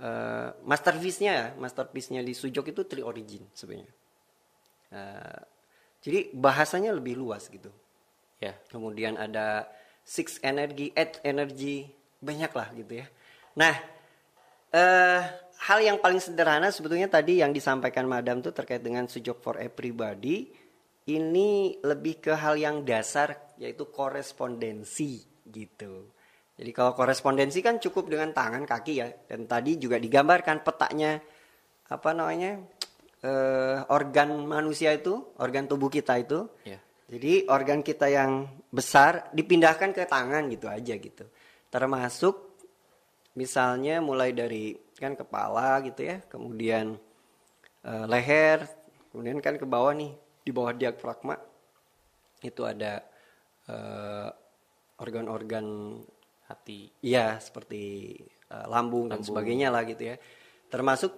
eh, 0.01 0.49
masterpiece-nya 0.65 1.31
ya, 1.31 1.47
masterpiece-nya 1.61 2.25
di 2.25 2.33
sujok 2.33 2.73
itu 2.73 2.81
tri 2.89 3.05
origin 3.05 3.45
sebenarnya. 3.53 3.93
Eh, 4.97 5.41
jadi 6.01 6.33
bahasanya 6.33 6.89
lebih 6.97 7.21
luas 7.21 7.45
gitu. 7.53 7.69
Ya. 8.41 8.57
Kemudian 8.73 9.15
ada 9.21 9.69
six 10.01 10.41
energy, 10.41 10.89
eight 10.97 11.21
energy, 11.21 11.87
banyak 12.19 12.51
lah 12.51 12.67
gitu 12.73 12.99
ya. 12.99 13.07
Nah, 13.55 13.73
eh, 14.73 15.21
hal 15.61 15.79
yang 15.79 16.01
paling 16.01 16.17
sederhana 16.17 16.73
sebetulnya 16.73 17.05
tadi 17.05 17.39
yang 17.39 17.53
disampaikan 17.53 18.09
Madam 18.09 18.41
tuh 18.41 18.51
terkait 18.51 18.81
dengan 18.81 19.05
sujok 19.05 19.37
for 19.39 19.55
everybody, 19.61 20.49
ini 21.09 21.77
lebih 21.85 22.21
ke 22.21 22.33
hal 22.33 22.57
yang 22.57 22.81
dasar 22.81 23.53
yaitu 23.61 23.89
korespondensi 23.89 25.21
gitu. 25.45 26.09
Jadi 26.57 26.71
kalau 26.77 26.93
korespondensi 26.93 27.61
kan 27.61 27.81
cukup 27.81 28.09
dengan 28.09 28.33
tangan 28.33 28.65
kaki 28.65 28.93
ya, 29.01 29.09
dan 29.29 29.49
tadi 29.49 29.81
juga 29.81 29.97
digambarkan 29.97 30.61
petanya 30.61 31.17
apa 31.89 32.09
namanya 32.13 32.61
eh, 33.21 33.79
organ 33.89 34.45
manusia 34.45 34.93
itu, 34.93 35.33
organ 35.41 35.65
tubuh 35.65 35.89
kita 35.89 36.17
itu. 36.21 36.49
Ya. 36.65 36.81
Jadi 37.11 37.43
organ 37.51 37.83
kita 37.83 38.07
yang 38.07 38.47
besar 38.71 39.27
dipindahkan 39.35 39.91
ke 39.91 40.07
tangan 40.07 40.47
gitu 40.47 40.71
aja 40.71 40.95
gitu. 40.95 41.27
Termasuk 41.67 42.55
misalnya 43.35 43.99
mulai 43.99 44.31
dari 44.31 44.71
kan 44.95 45.19
kepala 45.19 45.83
gitu 45.83 46.07
ya, 46.07 46.23
kemudian 46.31 46.95
eh, 47.83 48.05
leher, 48.07 48.63
kemudian 49.11 49.43
kan 49.43 49.59
ke 49.59 49.67
bawah 49.67 49.91
nih 49.91 50.15
di 50.39 50.51
bawah 50.55 50.71
diafragma 50.71 51.35
itu 52.47 52.63
ada 52.63 53.03
eh, 53.67 54.29
organ-organ 55.03 55.99
Hati. 56.47 56.91
Iya, 57.03 57.39
seperti 57.43 58.15
eh, 58.47 58.67
lambung, 58.71 59.11
dan 59.11 59.19
sebagainya 59.19 59.67
lah 59.67 59.83
gitu 59.83 60.15
ya. 60.15 60.17
Termasuk 60.71 61.11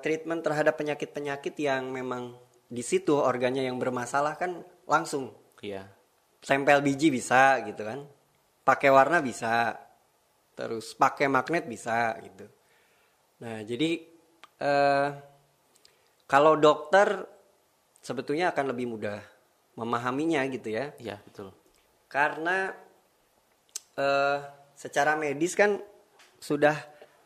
treatment 0.00 0.40
terhadap 0.40 0.80
penyakit-penyakit 0.80 1.52
yang 1.60 1.92
memang 1.92 2.32
di 2.68 2.84
situ 2.84 3.16
organnya 3.16 3.64
yang 3.64 3.80
bermasalah 3.80 4.36
kan 4.36 4.60
langsung 4.84 5.32
Iya. 5.58 5.88
tempel 6.44 6.78
biji 6.84 7.10
bisa 7.10 7.58
gitu 7.66 7.82
kan. 7.82 8.06
Pakai 8.62 8.92
warna 8.92 9.18
bisa. 9.24 9.74
Terus 10.54 10.92
pakai 10.94 11.26
magnet 11.26 11.64
bisa 11.66 12.14
gitu. 12.22 12.46
Nah, 13.42 13.64
jadi 13.64 13.90
eh 14.58 15.08
kalau 16.28 16.54
dokter 16.60 17.24
sebetulnya 18.04 18.52
akan 18.52 18.74
lebih 18.74 18.86
mudah 18.90 19.18
memahaminya 19.78 20.42
gitu 20.50 20.74
ya 20.74 20.90
Iya, 20.98 21.16
betul. 21.24 21.54
karena 22.10 22.74
eh, 23.96 24.38
secara 24.74 25.14
medis 25.14 25.54
kan 25.54 25.78
sudah 26.38 26.74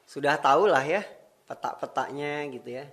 sudah 0.09 0.37
tahu 0.41 0.69
lah 0.69 0.85
ya 0.85 1.03
peta-petanya 1.49 2.49
gitu 2.53 2.69
ya. 2.81 2.85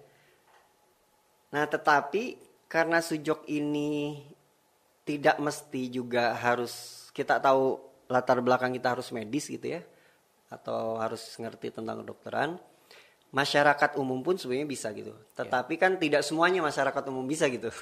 Nah 1.50 1.66
tetapi 1.66 2.38
karena 2.70 3.02
sujok 3.02 3.50
ini 3.50 4.22
tidak 5.06 5.42
mesti 5.42 5.90
juga 5.90 6.38
harus 6.38 7.08
kita 7.16 7.42
tahu 7.42 7.82
latar 8.10 8.42
belakang 8.46 8.74
kita 8.78 8.94
harus 8.94 9.10
medis 9.10 9.50
gitu 9.50 9.78
ya 9.78 9.82
atau 10.50 10.98
harus 11.02 11.22
ngerti 11.42 11.74
tentang 11.74 12.06
kedokteran 12.06 12.58
masyarakat 13.34 13.98
umum 13.98 14.22
pun 14.22 14.38
sebenarnya 14.38 14.70
bisa 14.70 14.90
gitu 14.94 15.14
tetapi 15.34 15.78
kan 15.78 15.98
tidak 15.98 16.22
semuanya 16.26 16.62
masyarakat 16.62 17.04
umum 17.10 17.26
bisa 17.26 17.50
gitu 17.50 17.74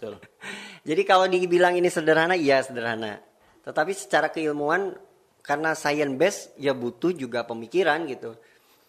Betul. 0.00 0.16
jadi 0.88 1.02
kalau 1.04 1.28
dibilang 1.28 1.76
ini 1.76 1.92
sederhana, 1.92 2.32
iya 2.32 2.64
sederhana. 2.64 3.20
Tetapi 3.60 3.92
secara 3.92 4.32
keilmuan 4.32 4.96
karena 5.44 5.76
science 5.76 6.16
base 6.16 6.40
ya 6.56 6.72
butuh 6.72 7.12
juga 7.12 7.44
pemikiran 7.44 8.08
gitu. 8.08 8.32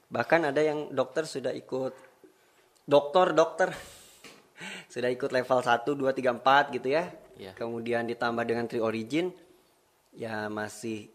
Bahkan 0.08 0.56
ada 0.56 0.64
yang 0.64 0.96
dokter 0.96 1.28
sudah 1.28 1.52
ikut 1.52 1.92
dokter 2.88 3.36
dokter 3.36 3.76
sudah 4.88 5.10
ikut 5.12 5.30
level 5.32 5.60
1 5.60 5.86
2 5.86 5.98
3 6.12 6.38
4 6.42 6.76
gitu 6.76 6.88
ya. 6.92 7.10
Iya. 7.38 7.52
Kemudian 7.58 8.06
ditambah 8.06 8.44
dengan 8.46 8.66
tri 8.70 8.80
origin 8.80 9.34
ya 10.14 10.52
masih 10.52 11.08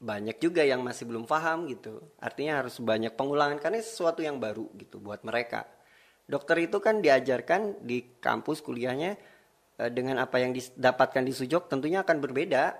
banyak 0.00 0.40
juga 0.40 0.64
yang 0.64 0.80
masih 0.80 1.04
belum 1.04 1.28
paham 1.28 1.68
gitu. 1.68 2.00
Artinya 2.18 2.64
harus 2.64 2.80
banyak 2.80 3.12
pengulangan 3.14 3.60
karena 3.60 3.80
ini 3.80 3.86
sesuatu 3.86 4.24
yang 4.24 4.40
baru 4.40 4.68
gitu 4.80 4.96
buat 4.96 5.20
mereka. 5.22 5.68
Dokter 6.24 6.56
itu 6.64 6.80
kan 6.80 7.04
diajarkan 7.04 7.84
di 7.84 8.16
kampus 8.22 8.64
kuliahnya 8.64 9.18
eh, 9.76 9.90
dengan 9.92 10.22
apa 10.24 10.40
yang 10.40 10.56
didapatkan 10.56 11.20
di 11.20 11.32
Sujok 11.36 11.68
tentunya 11.68 12.00
akan 12.00 12.16
berbeda 12.16 12.78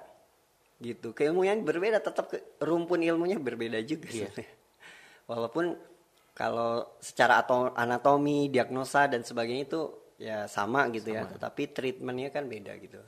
gitu. 0.80 1.12
Keilmuan 1.12 1.60
berbeda 1.60 2.00
tetap 2.00 2.32
ke, 2.32 2.40
rumpun 2.64 3.04
ilmunya 3.04 3.36
berbeda 3.36 3.84
juga 3.84 4.08
Iya. 4.08 4.32
sebenarnya. 4.32 4.48
Walaupun 5.28 5.64
kalau 6.32 6.88
secara 7.04 7.44
anatomi, 7.76 8.48
diagnosa 8.48 9.04
dan 9.12 9.20
sebagainya 9.20 9.68
itu 9.68 9.82
ya 10.20 10.44
sama 10.44 10.84
gitu 10.92 11.16
ya, 11.16 11.24
tetapi 11.24 11.72
treatmentnya 11.72 12.28
kan 12.28 12.44
beda 12.44 12.76
gitu. 12.76 13.00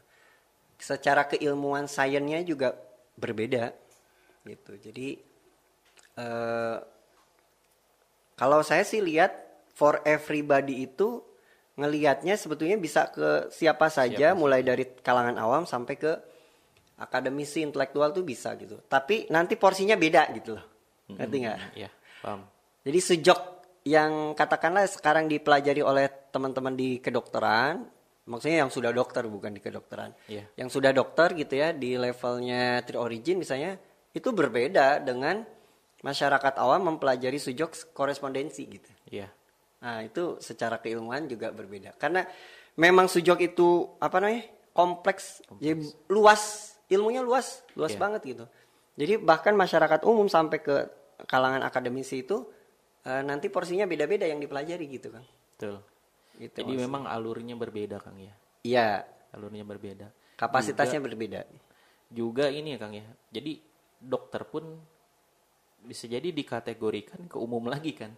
Secara 0.80 1.28
keilmuan 1.28 1.84
sainsnya 1.84 2.40
juga 2.40 2.72
berbeda 3.20 3.76
gitu. 4.48 4.72
Jadi 4.80 5.20
eh, 6.16 6.76
kalau 8.34 8.64
saya 8.64 8.82
sih 8.82 9.04
lihat 9.04 9.36
for 9.76 10.00
everybody 10.08 10.88
itu 10.88 11.20
ngelihatnya 11.76 12.36
sebetulnya 12.40 12.80
bisa 12.80 13.12
ke 13.12 13.52
siapa 13.52 13.92
saja 13.92 14.32
mulai 14.32 14.64
dari 14.64 14.88
kalangan 15.00 15.36
awam 15.40 15.64
sampai 15.68 15.94
ke 15.96 16.12
akademisi 16.96 17.60
intelektual 17.60 18.12
tuh 18.16 18.24
bisa 18.24 18.56
gitu. 18.56 18.80
Tapi 18.88 19.28
nanti 19.28 19.56
porsinya 19.60 19.96
beda 19.96 20.32
gitu 20.32 20.56
loh. 20.56 20.66
Ngerti 21.12 21.36
nggak? 21.44 21.58
Iya, 21.76 21.90
paham. 22.24 22.40
Jadi 22.82 22.98
sejok 22.98 23.40
yang 23.82 24.38
katakanlah 24.38 24.86
sekarang 24.86 25.26
dipelajari 25.26 25.82
oleh 25.82 26.06
teman-teman 26.30 26.74
di 26.78 27.02
kedokteran 27.02 27.82
maksudnya 28.22 28.62
yang 28.62 28.70
sudah 28.70 28.94
dokter 28.94 29.26
bukan 29.26 29.50
di 29.50 29.58
kedokteran. 29.58 30.14
Iya. 30.30 30.46
Yang 30.54 30.78
sudah 30.78 30.94
dokter 30.94 31.34
gitu 31.34 31.58
ya 31.58 31.74
di 31.74 31.98
levelnya 31.98 32.78
Tri 32.86 32.94
Origin 32.94 33.42
misalnya 33.42 33.74
itu 34.14 34.30
berbeda 34.30 35.02
dengan 35.02 35.42
masyarakat 36.02 36.54
awam 36.58 36.94
mempelajari 36.94 37.38
sujok 37.38 37.94
korespondensi 37.94 38.62
gitu. 38.70 38.90
Iya. 39.10 39.30
Nah, 39.82 40.06
itu 40.06 40.38
secara 40.38 40.78
keilmuan 40.78 41.26
juga 41.26 41.50
berbeda. 41.50 41.98
Karena 41.98 42.22
memang 42.78 43.10
sujok 43.10 43.38
itu 43.42 43.98
apa 43.98 44.22
namanya? 44.22 44.46
kompleks, 44.72 45.44
jadi 45.60 45.84
luas, 46.08 46.72
ilmunya 46.88 47.20
luas, 47.20 47.60
luas 47.76 47.92
Iya. 47.92 48.00
banget 48.00 48.20
gitu. 48.24 48.44
Jadi 48.96 49.20
bahkan 49.20 49.52
masyarakat 49.52 50.00
umum 50.08 50.32
sampai 50.32 50.64
ke 50.64 50.88
kalangan 51.28 51.60
akademisi 51.60 52.24
itu 52.24 52.48
eh, 53.02 53.22
nanti 53.22 53.46
porsinya 53.50 53.86
beda-beda 53.86 54.26
yang 54.26 54.38
dipelajari 54.38 54.84
gitu 54.88 55.08
kan. 55.10 55.24
Betul. 55.54 55.76
Gitu. 56.38 56.54
Jadi 56.64 56.72
memang 56.74 57.04
alurnya 57.06 57.54
berbeda 57.54 58.00
Kang 58.00 58.16
ya. 58.18 58.32
Iya, 58.62 59.04
Alurnya 59.32 59.64
berbeda. 59.64 60.06
kapasitasnya 60.36 60.98
berbeda. 60.98 61.46
Juga 62.12 62.50
ini 62.50 62.74
ya 62.74 62.78
Kang 62.80 62.92
ya. 62.96 63.06
Jadi 63.30 63.62
dokter 64.02 64.42
pun 64.44 64.64
bisa 65.82 66.06
jadi 66.06 66.30
dikategorikan 66.30 67.26
ke 67.30 67.36
umum 67.38 67.66
lagi 67.70 67.94
kan. 67.94 68.10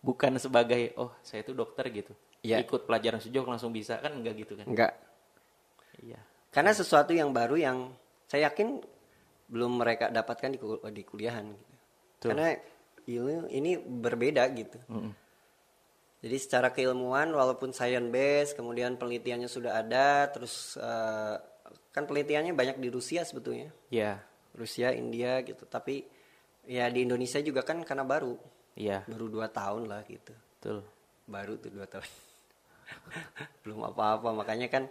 Bukan 0.00 0.38
sebagai 0.40 0.94
oh 0.96 1.12
saya 1.20 1.42
itu 1.44 1.52
dokter 1.52 1.86
gitu. 1.92 2.12
Iya. 2.40 2.60
Ikut 2.64 2.88
pelajaran 2.88 3.20
sujok 3.20 3.44
langsung 3.44 3.70
bisa 3.70 4.00
kan 4.00 4.16
enggak 4.16 4.36
gitu 4.40 4.56
kan. 4.56 4.64
Enggak. 4.64 4.92
Iya. 6.00 6.20
Karena 6.50 6.72
sesuatu 6.72 7.12
yang 7.12 7.30
baru 7.30 7.56
yang 7.60 7.78
saya 8.26 8.48
yakin 8.48 8.80
belum 9.50 9.82
mereka 9.82 10.08
dapatkan 10.08 10.54
di, 10.54 10.58
kul- 10.58 10.82
di 10.94 11.02
kuliahan 11.04 11.46
gitu. 11.52 11.74
Betul. 12.16 12.28
Karena 12.32 12.48
ilmu 13.18 13.50
ini 13.50 13.80
berbeda 13.80 14.46
gitu. 14.54 14.78
Mm-mm. 14.86 15.12
Jadi 16.20 16.36
secara 16.36 16.68
keilmuan 16.68 17.32
walaupun 17.32 17.72
science 17.72 18.12
base 18.12 18.52
kemudian 18.52 19.00
penelitiannya 19.00 19.48
sudah 19.48 19.80
ada 19.80 20.28
terus 20.28 20.76
eh, 20.76 21.36
kan 21.90 22.04
penelitiannya 22.04 22.52
banyak 22.52 22.76
di 22.76 22.88
Rusia 22.92 23.24
sebetulnya. 23.24 23.72
Iya. 23.88 24.20
Rusia, 24.52 24.92
India 24.92 25.40
gitu. 25.40 25.64
Tapi 25.64 26.04
ya 26.68 26.92
di 26.92 27.08
Indonesia 27.08 27.40
juga 27.40 27.64
kan 27.64 27.80
karena 27.82 28.04
baru. 28.04 28.36
Iya. 28.76 29.08
Baru 29.08 29.32
dua 29.32 29.48
tahun 29.48 29.88
lah 29.88 30.04
gitu. 30.04 30.36
Betul. 30.60 30.84
Baru 31.24 31.56
tuh 31.56 31.72
dua 31.72 31.88
tahun. 31.88 32.10
belum 33.64 33.80
apa-apa 33.88 34.34
makanya 34.34 34.68
kan 34.68 34.90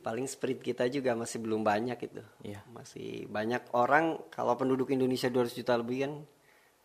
paling 0.00 0.24
spirit 0.24 0.64
kita 0.64 0.88
juga 0.88 1.12
masih 1.12 1.44
belum 1.44 1.60
banyak 1.60 1.98
itu. 2.08 2.24
Iya. 2.40 2.64
Masih 2.72 3.28
banyak 3.28 3.68
orang 3.76 4.16
kalau 4.32 4.56
penduduk 4.56 4.88
Indonesia 4.88 5.28
200 5.28 5.60
juta 5.60 5.76
lebih 5.76 6.08
kan 6.08 6.12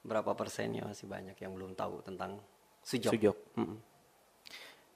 berapa 0.06 0.32
persennya 0.38 0.86
masih 0.86 1.10
banyak 1.10 1.34
yang 1.36 1.52
belum 1.52 1.74
tahu 1.74 2.06
tentang 2.06 2.38
sujok. 2.86 3.12
Sujok. 3.12 3.38
Mm-mm. 3.58 3.78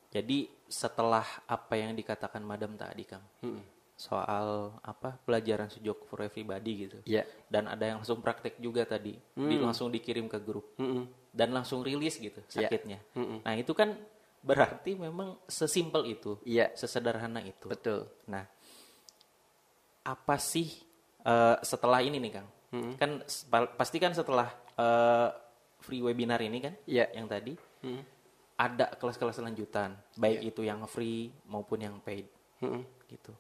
Jadi 0.10 0.50
setelah 0.66 1.26
apa 1.46 1.74
yang 1.78 1.94
dikatakan 1.94 2.42
Madam 2.42 2.74
tadi 2.74 3.06
Kang 3.06 3.22
Mm-mm. 3.42 3.62
soal 3.94 4.74
apa 4.82 5.18
pelajaran 5.22 5.70
sujok 5.70 6.06
for 6.06 6.22
everybody 6.22 6.88
gitu. 6.88 6.98
Iya. 7.06 7.26
Dan 7.46 7.70
ada 7.70 7.84
yang 7.84 8.02
langsung 8.02 8.22
praktek 8.22 8.58
juga 8.58 8.86
tadi, 8.86 9.14
di- 9.18 9.60
langsung 9.62 9.90
dikirim 9.90 10.26
ke 10.26 10.42
grup 10.42 10.78
Mm-mm. 10.78 11.06
dan 11.30 11.54
langsung 11.54 11.82
rilis 11.82 12.18
gitu 12.18 12.42
Iya. 12.54 12.70
sakitnya. 12.70 13.00
Mm-mm. 13.18 13.46
Nah 13.46 13.54
itu 13.54 13.74
kan 13.74 13.98
berarti 14.40 14.96
memang 14.96 15.36
sesimpel 15.46 16.06
itu, 16.10 16.38
Iya. 16.42 16.72
sesederhana 16.74 17.42
itu. 17.44 17.70
Betul. 17.70 18.10
Nah 18.26 18.46
apa 20.02 20.36
sih 20.42 20.70
eh, 21.22 21.58
setelah 21.62 22.02
ini 22.02 22.18
nih 22.18 22.34
Kang? 22.34 22.48
Mm-mm. 22.70 22.94
Kan 23.02 23.26
pasti 23.76 23.98
kan 23.98 24.14
setelah 24.14 24.50
eh, 24.78 25.30
free 25.82 26.04
webinar 26.04 26.38
ini 26.44 26.60
kan, 26.62 26.74
Iya. 26.86 27.10
yang 27.16 27.26
tadi 27.26 27.58
Mm-mm. 27.82 28.04
ada 28.60 28.94
kelas-kelas 29.00 29.42
lanjutan, 29.42 29.96
baik 30.16 30.40
Iya. 30.44 30.50
itu 30.54 30.62
yang 30.68 30.86
free 30.86 31.34
maupun 31.50 31.82
yang 31.82 31.98
paid 32.04 32.30
Mm-mm. 32.62 32.84
gitu. 33.10 33.34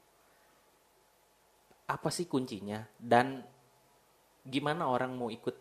Apa 1.89 2.09
sih 2.13 2.29
kuncinya 2.29 2.85
dan 2.97 3.41
gimana 4.45 4.89
orang 4.89 5.13
mau 5.13 5.29
ikut 5.29 5.55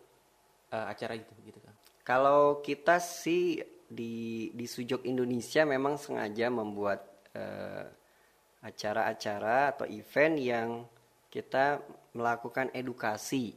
eh, 0.69 0.85
acara 0.89 1.13
itu 1.17 1.33
gitu 1.45 1.59
kan? 1.61 1.73
Kalau 2.05 2.61
kita 2.61 2.97
sih 2.97 3.61
di 3.89 4.49
di 4.53 4.65
Sujok 4.69 5.05
Indonesia 5.05 5.65
memang 5.65 5.97
sengaja 5.97 6.49
membuat 6.49 7.05
eh, 7.33 7.85
acara-acara 8.61 9.73
atau 9.73 9.85
event 9.87 10.35
yang 10.35 10.69
kita 11.29 11.79
melakukan 12.17 12.73
edukasi, 12.73 13.53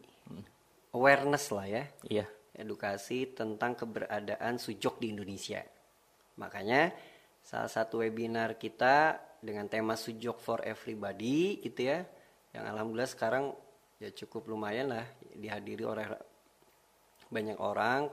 awareness 0.93 1.49
lah 1.53 1.67
ya, 1.67 1.85
Iya, 2.07 2.27
edukasi 2.57 3.33
tentang 3.33 3.75
keberadaan 3.77 4.61
Sujok 4.61 5.01
di 5.01 5.13
Indonesia. 5.13 5.65
Makanya 6.37 6.93
salah 7.43 7.69
satu 7.69 8.05
webinar 8.05 8.61
kita 8.61 9.19
dengan 9.43 9.67
tema 9.67 9.99
Sujok 9.99 10.39
for 10.39 10.61
Everybody 10.63 11.59
gitu 11.65 11.91
ya, 11.91 12.05
yang 12.53 12.69
alhamdulillah 12.69 13.11
sekarang 13.11 13.57
ya 13.99 14.13
cukup 14.13 14.51
lumayan 14.51 14.93
lah 14.93 15.07
dihadiri 15.33 15.87
oleh 15.87 16.07
banyak 17.33 17.57
orang 17.57 18.13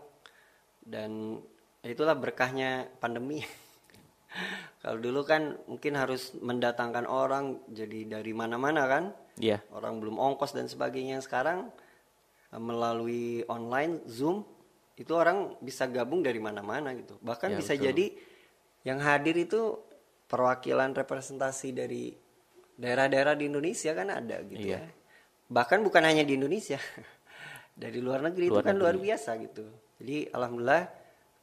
dan 0.85 1.41
itulah 1.83 2.15
berkahnya 2.15 2.87
pandemi. 2.97 3.43
Kalau 4.81 4.95
dulu 5.01 5.27
kan 5.27 5.59
mungkin 5.67 5.99
harus 5.99 6.31
mendatangkan 6.39 7.03
orang 7.09 7.59
jadi 7.67 8.07
dari 8.07 8.31
mana-mana 8.31 8.87
kan, 8.87 9.03
iya, 9.35 9.59
orang 9.75 9.99
belum 9.99 10.15
ongkos 10.15 10.55
dan 10.55 10.71
sebagainya. 10.71 11.19
Sekarang 11.19 11.67
melalui 12.51 13.45
online 13.45 14.01
Zoom 14.09 14.41
itu 14.95 15.11
orang 15.13 15.53
bisa 15.59 15.85
gabung 15.85 16.19
dari 16.19 16.37
mana-mana 16.37 16.91
gitu. 16.91 17.21
Bahkan 17.21 17.53
Ya, 17.53 17.57
bisa 17.57 17.73
betul. 17.73 17.85
jadi 17.87 18.05
yang 18.83 18.99
hadir 18.99 19.35
itu 19.37 19.77
perwakilan 20.25 20.91
representasi 20.91 21.69
dari 21.71 22.09
daerah-daerah 22.73 23.35
di 23.35 23.45
Indonesia 23.45 23.91
kan 23.91 24.07
ada 24.09 24.41
gitu 24.43 24.65
Iya. 24.65 24.81
ya. 24.81 24.89
Bahkan 25.49 25.79
bukan 25.81 26.03
hanya 26.03 26.23
di 26.23 26.35
Indonesia. 26.35 26.79
dari 27.79 27.99
luar 27.99 28.19
negeri 28.21 28.45
itu 28.47 28.59
Luar 28.59 28.65
kan 28.65 28.75
luar 28.75 28.95
negeri. 28.95 29.07
biasa 29.07 29.29
gitu. 29.39 29.65
Jadi 29.99 30.17
alhamdulillah 30.29 30.83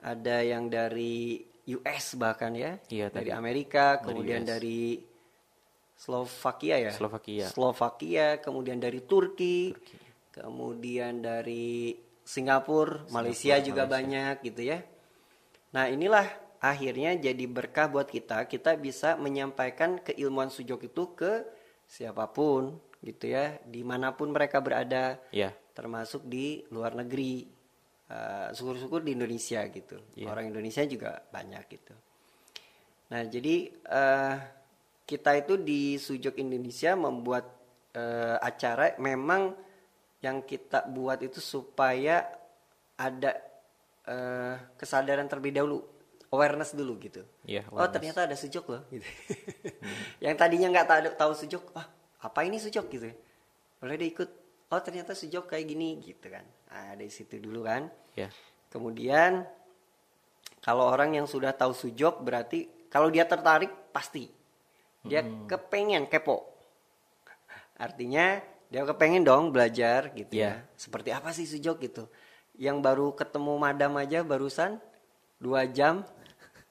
ada 0.05 0.37
yang 0.43 0.69
dari 0.69 1.41
US 1.67 2.15
bahkan 2.15 2.53
ya, 2.53 2.77
Iya, 2.89 3.09
dari 3.09 3.31
tadi. 3.31 3.31
Amerika, 3.33 3.97
Dari 3.97 4.05
kemudian 4.05 4.43
US. 4.45 4.49
dari 4.49 4.81
Slovakia 5.97 6.77
ya. 6.79 6.93
Slovakia. 6.93 7.47
Slovakia, 7.49 8.27
kemudian 8.39 8.77
dari 8.77 9.01
Turki, 9.03 9.73
kemudian 10.37 11.25
dari 11.25 11.97
Singapura, 12.27 13.09
Malaysia 13.09 13.57
juga 13.65 13.89
banyak 13.89 14.45
gitu 14.45 14.69
ya. 14.69 14.85
Nah 15.73 15.89
inilah 15.89 16.27
akhirnya 16.61 17.17
jadi 17.17 17.45
berkah 17.49 17.89
buat 17.89 18.11
kita. 18.11 18.45
Kita 18.45 18.77
bisa 18.77 19.17
menyampaikan 19.17 20.03
keilmuan 20.05 20.53
sujok 20.53 20.93
itu 20.93 21.17
ke 21.17 21.47
siapa 21.87 22.29
pun 22.29 22.77
gitu 23.01 23.31
ya, 23.31 23.57
di 23.63 23.87
mana 23.87 24.13
pun 24.13 24.35
mereka 24.35 24.59
berada, 24.59 25.23
iya, 25.31 25.55
termasuk 25.73 26.27
di 26.27 26.67
luar 26.75 26.99
negeri. 26.99 27.47
Eh, 28.07 28.49
Syukur-syukur 28.55 29.03
di 29.03 29.19
Indonesia 29.19 29.67
gitu. 29.67 29.99
Iya. 30.15 30.31
Orang 30.31 30.51
Indonesia 30.51 30.87
juga 30.87 31.27
banyak 31.27 31.65
gitu. 31.67 31.95
Nah, 33.11 33.23
jadi 33.27 33.67
eh, 33.71 34.35
kita 35.07 35.35
itu 35.39 35.59
di 35.59 35.99
Sujok 35.99 36.39
Indonesia 36.39 36.95
membuat 36.95 37.51
eh, 37.95 38.39
acara 38.39 38.95
memang 39.03 39.55
yang 40.25 40.45
kita 40.45 40.89
buat 40.89 41.21
itu 41.21 41.41
supaya 41.41 42.25
ada 42.97 43.37
eh, 44.09 44.57
kesadaran 44.81 45.29
terlebih 45.29 45.53
dahulu, 45.61 45.85
awareness 46.33 46.73
dulu 46.73 46.97
gitu. 47.01 47.23
iya. 47.45 47.63
Oh 47.73 47.87
ternyata 47.89 48.25
ada 48.25 48.37
sujok 48.37 48.65
loh 48.73 48.83
gitu. 48.89 49.05
yang 50.25 50.35
tadinya 50.35 50.73
nggak 50.73 50.87
tahu 50.89 51.01
tahu 51.15 51.33
sujok, 51.37 51.63
wah 51.77 51.87
apa 52.25 52.39
ini 52.49 52.57
sujok 52.57 52.87
gitu. 52.89 53.09
Boleh 53.79 53.97
dia 54.01 54.09
ikut. 54.09 54.31
Oh 54.73 54.81
ternyata 54.83 55.15
sujok 55.15 55.53
kayak 55.53 55.67
gini 55.69 56.01
gitu 56.03 56.27
kan. 56.27 56.43
Nah, 56.73 56.99
dari 56.99 57.13
situ 57.13 57.39
dulu 57.39 57.63
kan. 57.63 57.87
Iya, 58.19 58.33
Kemudian 58.73 59.47
kalau 60.65 60.91
orang 60.91 61.15
yang 61.15 61.31
sudah 61.31 61.55
tahu 61.55 61.71
sujok 61.71 62.27
berarti 62.27 62.91
kalau 62.91 63.13
dia 63.13 63.29
tertarik 63.29 63.95
pasti 63.95 64.27
dia 65.07 65.23
kepengen 65.23 66.11
kepo. 66.11 66.43
Artinya 67.79 68.43
dia 68.67 68.83
kepengen 68.83 69.23
dong 69.23 69.55
belajar 69.55 70.11
gitu 70.13 70.33
ya. 70.35 70.41
Iya. 70.41 70.53
Seperti 70.75 71.11
apa 71.15 71.31
sih 71.31 71.47
sujok 71.47 71.77
gitu. 71.83 72.05
Yang 72.57 72.77
baru 72.83 73.07
ketemu 73.13 73.53
madam 73.57 73.93
aja 73.97 74.25
barusan 74.25 74.81
dua 75.37 75.69
jam 75.69 76.03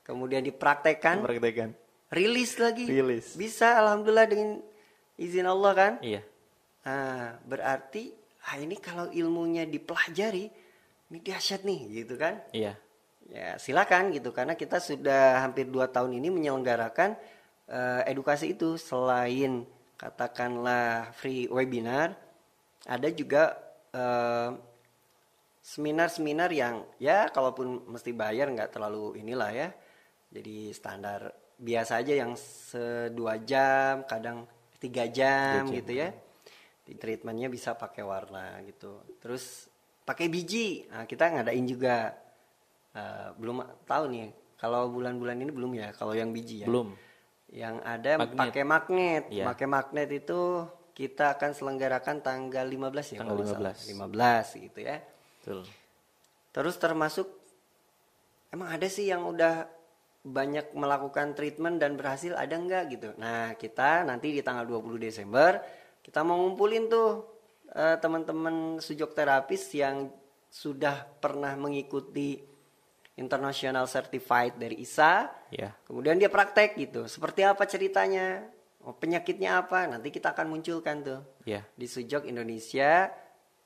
kemudian 0.01 0.41
dipraktekkan 0.41 1.21
Praktekan. 1.21 1.71
rilis 2.09 2.57
lagi. 2.57 2.85
Rilis. 2.85 3.33
Bisa 3.33 3.77
alhamdulillah 3.79 4.27
dengan 4.27 4.49
izin 5.15 5.45
Allah 5.45 5.73
kan. 5.73 5.93
Iya, 6.01 6.21
Nah, 6.85 7.41
berarti 7.41 8.13
ah 8.45 8.61
ini 8.61 8.77
kalau 8.77 9.09
ilmunya 9.09 9.65
dipelajari, 9.65 10.45
ini 11.09 11.17
dahsyat 11.17 11.65
nih, 11.65 12.05
gitu 12.05 12.13
kan? 12.13 12.37
iya, 12.53 12.77
Ya 13.25 13.57
silakan 13.57 14.13
gitu, 14.13 14.29
karena 14.29 14.53
kita 14.53 14.77
sudah 14.77 15.41
hampir 15.41 15.65
dua 15.65 15.89
tahun 15.89 16.13
ini 16.13 16.29
menyelenggarakan 16.29 17.17
eh, 17.65 18.01
edukasi 18.05 18.53
itu 18.53 18.77
selain 18.77 19.65
katakanlah 19.95 21.11
free 21.15 21.47
webinar, 21.47 22.15
ada 22.85 23.07
juga 23.11 23.55
eh, 23.95 24.51
seminar-seminar 25.65 26.53
yang 26.53 26.85
ya 27.01 27.31
kalaupun 27.33 27.89
mesti 27.89 28.13
bayar 28.13 28.53
nggak 28.53 28.75
terlalu 28.75 29.17
inilah 29.17 29.49
ya, 29.49 29.67
jadi 30.29 30.75
standar 30.75 31.33
biasa 31.55 32.03
aja 32.03 32.13
yang 32.13 32.35
sedua 32.35 33.39
jam, 33.41 34.03
kadang 34.03 34.43
tiga 34.77 35.07
jam, 35.07 35.65
jam. 35.65 35.73
gitu 35.73 35.91
ya. 35.95 36.11
Di 36.85 36.93
treatmentnya 36.93 37.49
bisa 37.49 37.73
pakai 37.73 38.05
warna 38.05 38.61
gitu. 38.67 39.01
Terus 39.17 39.65
pakai 40.05 40.29
biji, 40.29 40.85
nah, 40.91 41.09
kita 41.09 41.33
ngadain 41.33 41.65
juga. 41.65 42.13
Eh, 42.95 43.29
belum 43.35 43.65
tahu 43.83 44.03
nih, 44.11 44.31
kalau 44.55 44.87
bulan-bulan 44.87 45.41
ini 45.41 45.51
belum 45.51 45.71
ya, 45.75 45.91
kalau 45.97 46.13
yang 46.15 46.31
biji 46.31 46.63
ya. 46.63 46.67
Belum. 46.69 46.93
Yang 47.51 47.75
ada 47.85 48.11
Magnet. 48.19 48.39
pakai 48.41 48.63
magnet. 48.65 49.23
Iya. 49.29 49.45
Pakai 49.49 49.67
magnet 49.69 50.09
itu 50.11 50.65
kita 50.95 51.35
akan 51.35 51.51
selenggarakan 51.51 52.23
tanggal 52.23 52.65
15 52.65 53.15
ya 53.15 53.19
Tanggal 53.19 53.35
kalau 53.35 53.43
nggak 53.43 53.51
15. 53.51 53.53
salah. 53.53 53.75
15 54.47 54.65
gitu 54.71 54.79
ya. 54.79 54.97
Betul. 55.43 55.59
Terus 56.55 56.75
termasuk 56.79 57.27
emang 58.49 58.71
ada 58.71 58.87
sih 58.87 59.11
yang 59.11 59.27
udah 59.27 59.67
banyak 60.25 60.73
melakukan 60.73 61.37
treatment 61.37 61.77
dan 61.77 61.93
berhasil 61.99 62.33
ada 62.33 62.55
nggak 62.57 62.83
gitu. 62.89 63.13
Nah, 63.21 63.53
kita 63.59 64.01
nanti 64.07 64.33
di 64.33 64.41
tanggal 64.41 64.65
20 64.65 64.97
Desember 64.97 65.61
kita 66.01 66.21
mau 66.25 66.37
ngumpulin 66.41 66.89
tuh 66.89 67.09
eh, 67.69 67.97
teman-teman 68.01 68.81
sujok 68.81 69.13
terapis 69.13 69.69
yang 69.73 70.09
sudah 70.49 71.03
pernah 71.19 71.53
mengikuti 71.59 72.39
International 73.15 73.85
Certified 73.85 74.55
dari 74.55 74.77
ISA 74.77 75.31
Ya. 75.49 75.71
Kemudian 75.81 76.15
dia 76.15 76.27
praktek 76.27 76.75
gitu. 76.75 77.07
Seperti 77.07 77.41
apa 77.41 77.63
ceritanya? 77.63 78.43
Oh, 78.83 78.91
penyakitnya 78.91 79.57
apa? 79.57 79.87
Nanti 79.87 80.09
kita 80.09 80.31
akan 80.31 80.51
munculkan 80.51 80.99
tuh 80.99 81.19
Ya. 81.43 81.63
di 81.71 81.85
Sujok 81.85 82.23
Indonesia 82.23 83.07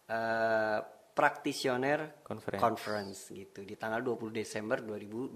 eh, 0.05 0.79
Practitioner 1.11 2.23
Conference. 2.23 2.61
Conference 2.61 3.19
gitu 3.27 3.61
di 3.61 3.75
tanggal 3.75 3.99
20 3.99 4.31
Desember 4.31 4.79
2020. 4.79 5.35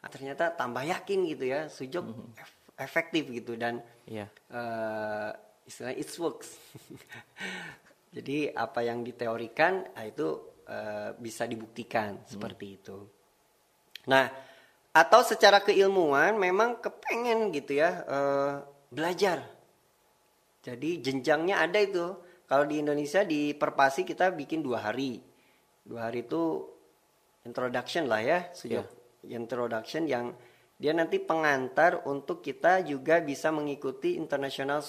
Nah, 0.00 0.08
ternyata 0.08 0.48
tambah 0.50 0.80
yakin 0.82 1.18
gitu 1.26 1.44
ya 1.44 1.66
Sujok 1.66 2.04
ef- 2.32 2.56
efektif 2.78 3.26
gitu 3.28 3.54
dan 3.54 3.82
Iya. 4.06 4.30
eh 4.48 5.30
istilahnya 5.66 5.98
it 5.98 6.08
works. 6.16 6.56
Jadi 8.16 8.48
apa 8.48 8.80
yang 8.80 9.02
diteorikan 9.02 9.92
nah 9.92 10.04
itu 10.04 10.28
eh, 10.64 11.10
bisa 11.12 11.44
dibuktikan 11.44 12.22
seperti 12.24 12.66
itu. 12.72 12.96
Nah, 14.06 14.30
atau 14.96 15.20
secara 15.20 15.60
keilmuan 15.60 16.40
memang 16.40 16.80
kepengen 16.80 17.52
gitu 17.52 17.76
ya 17.76 18.02
eh, 18.06 18.52
belajar. 18.88 19.44
Jadi 20.64 20.98
jenjangnya 21.02 21.62
ada 21.62 21.78
itu. 21.78 22.16
Kalau 22.46 22.62
di 22.66 22.78
Indonesia 22.78 23.26
di 23.26 23.52
Perpasi 23.54 24.06
kita 24.06 24.30
bikin 24.30 24.62
dua 24.62 24.86
hari. 24.86 25.18
Dua 25.82 26.10
hari 26.10 26.26
itu 26.26 26.62
introduction 27.46 28.10
lah 28.10 28.22
ya, 28.22 28.38
sejak 28.50 28.86
introduction 29.26 30.06
yang 30.06 30.34
dia 30.76 30.90
nanti 30.94 31.22
pengantar 31.22 32.02
untuk 32.06 32.42
kita 32.42 32.82
juga 32.82 33.22
bisa 33.22 33.54
mengikuti 33.54 34.18
international 34.18 34.82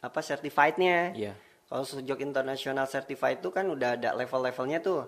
apa 0.00 0.20
certified-nya. 0.20 1.12
Iya. 1.12 1.32
Kalau 1.68 1.84
sejak 1.86 2.18
international 2.24 2.88
certified 2.88 3.38
itu 3.44 3.52
kan 3.52 3.68
udah 3.68 3.94
ada 3.94 4.10
level-levelnya 4.16 4.80
tuh. 4.80 5.06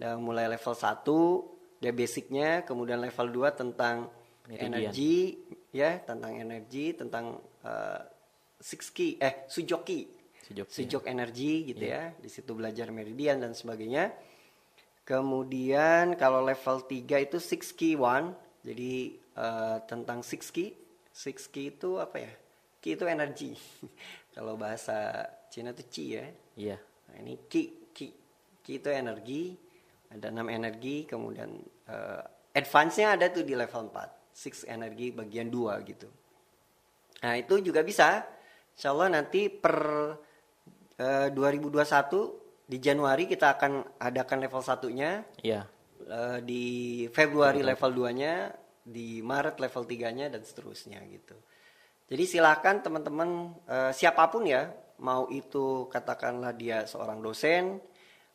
Udah 0.00 0.16
mulai 0.16 0.48
level 0.48 0.74
1 0.74 1.59
dia 1.80 1.92
basicnya, 1.96 2.60
kemudian 2.68 3.00
level 3.00 3.48
2 3.48 3.56
tentang 3.56 4.12
Meridian. 4.44 4.68
energi 4.68 5.40
ya, 5.72 5.96
tentang 6.04 6.36
energi, 6.36 6.92
tentang 6.92 7.40
eh, 7.64 8.00
six 8.60 8.92
key 8.92 9.16
eh 9.16 9.48
sujoki. 9.48 10.20
Sujok. 10.44 10.66
Sujok 10.68 11.04
energi 11.08 11.72
gitu 11.72 11.88
ya. 11.88 12.12
Di 12.12 12.28
situ 12.28 12.52
belajar 12.52 12.92
meridian 12.92 13.40
dan 13.40 13.56
sebagainya. 13.56 14.12
Kemudian 15.08 16.20
kalau 16.20 16.44
level 16.44 16.84
3 16.84 17.24
itu 17.24 17.40
six 17.40 17.72
key 17.72 17.96
one. 17.96 18.36
Jadi 18.60 19.16
eh, 19.16 19.76
tentang 19.88 20.20
six 20.20 20.52
key. 20.52 20.76
Six 21.10 21.48
key 21.48 21.72
itu 21.72 21.96
apa 21.96 22.20
ya? 22.20 22.32
Ki 22.84 22.92
itu 22.92 23.08
energi. 23.08 23.56
kalau 24.36 24.60
bahasa 24.60 25.24
Cina 25.48 25.72
itu 25.72 25.84
chi 25.88 26.04
ya. 26.12 26.24
Iya. 26.60 26.76
Nah, 27.08 27.16
ini 27.24 27.40
ki 27.48 27.92
ki 27.96 28.06
ki 28.60 28.72
itu 28.84 28.88
energi. 28.92 29.69
Ada 30.10 30.34
enam 30.34 30.50
energi, 30.50 31.06
kemudian 31.06 31.54
eh, 31.86 32.22
advance-nya 32.54 33.14
ada 33.14 33.30
tuh 33.30 33.46
di 33.46 33.54
level 33.54 33.90
4. 33.90 34.34
Six 34.34 34.66
energi 34.66 35.14
bagian 35.14 35.50
2 35.50 35.90
gitu. 35.90 36.08
Nah, 37.20 37.34
itu 37.36 37.60
juga 37.60 37.84
bisa. 37.84 38.24
Insya 38.74 38.90
Allah 38.90 39.20
nanti 39.20 39.46
per 39.52 39.76
eh, 40.98 41.28
2021 41.30 42.66
di 42.70 42.78
Januari 42.78 43.26
kita 43.26 43.58
akan 43.58 43.98
adakan 43.98 44.38
level 44.42 44.62
satunya. 44.62 45.26
Iya. 45.42 45.66
Eh, 46.06 46.38
di 46.42 46.64
Februari 47.12 47.60
level 47.60 47.90
2-nya, 47.92 48.50
di 48.80 49.20
Maret 49.20 49.60
level 49.60 49.84
3-nya 49.84 50.26
dan 50.32 50.42
seterusnya 50.42 51.02
gitu. 51.06 51.36
Jadi 52.10 52.24
silakan 52.26 52.82
teman-teman 52.82 53.30
eh, 53.68 53.92
siapa 53.94 54.26
pun 54.32 54.42
ya, 54.48 54.70
mau 55.02 55.28
itu 55.30 55.86
katakanlah 55.86 56.56
dia 56.56 56.82
seorang 56.88 57.22
dosen, 57.22 57.78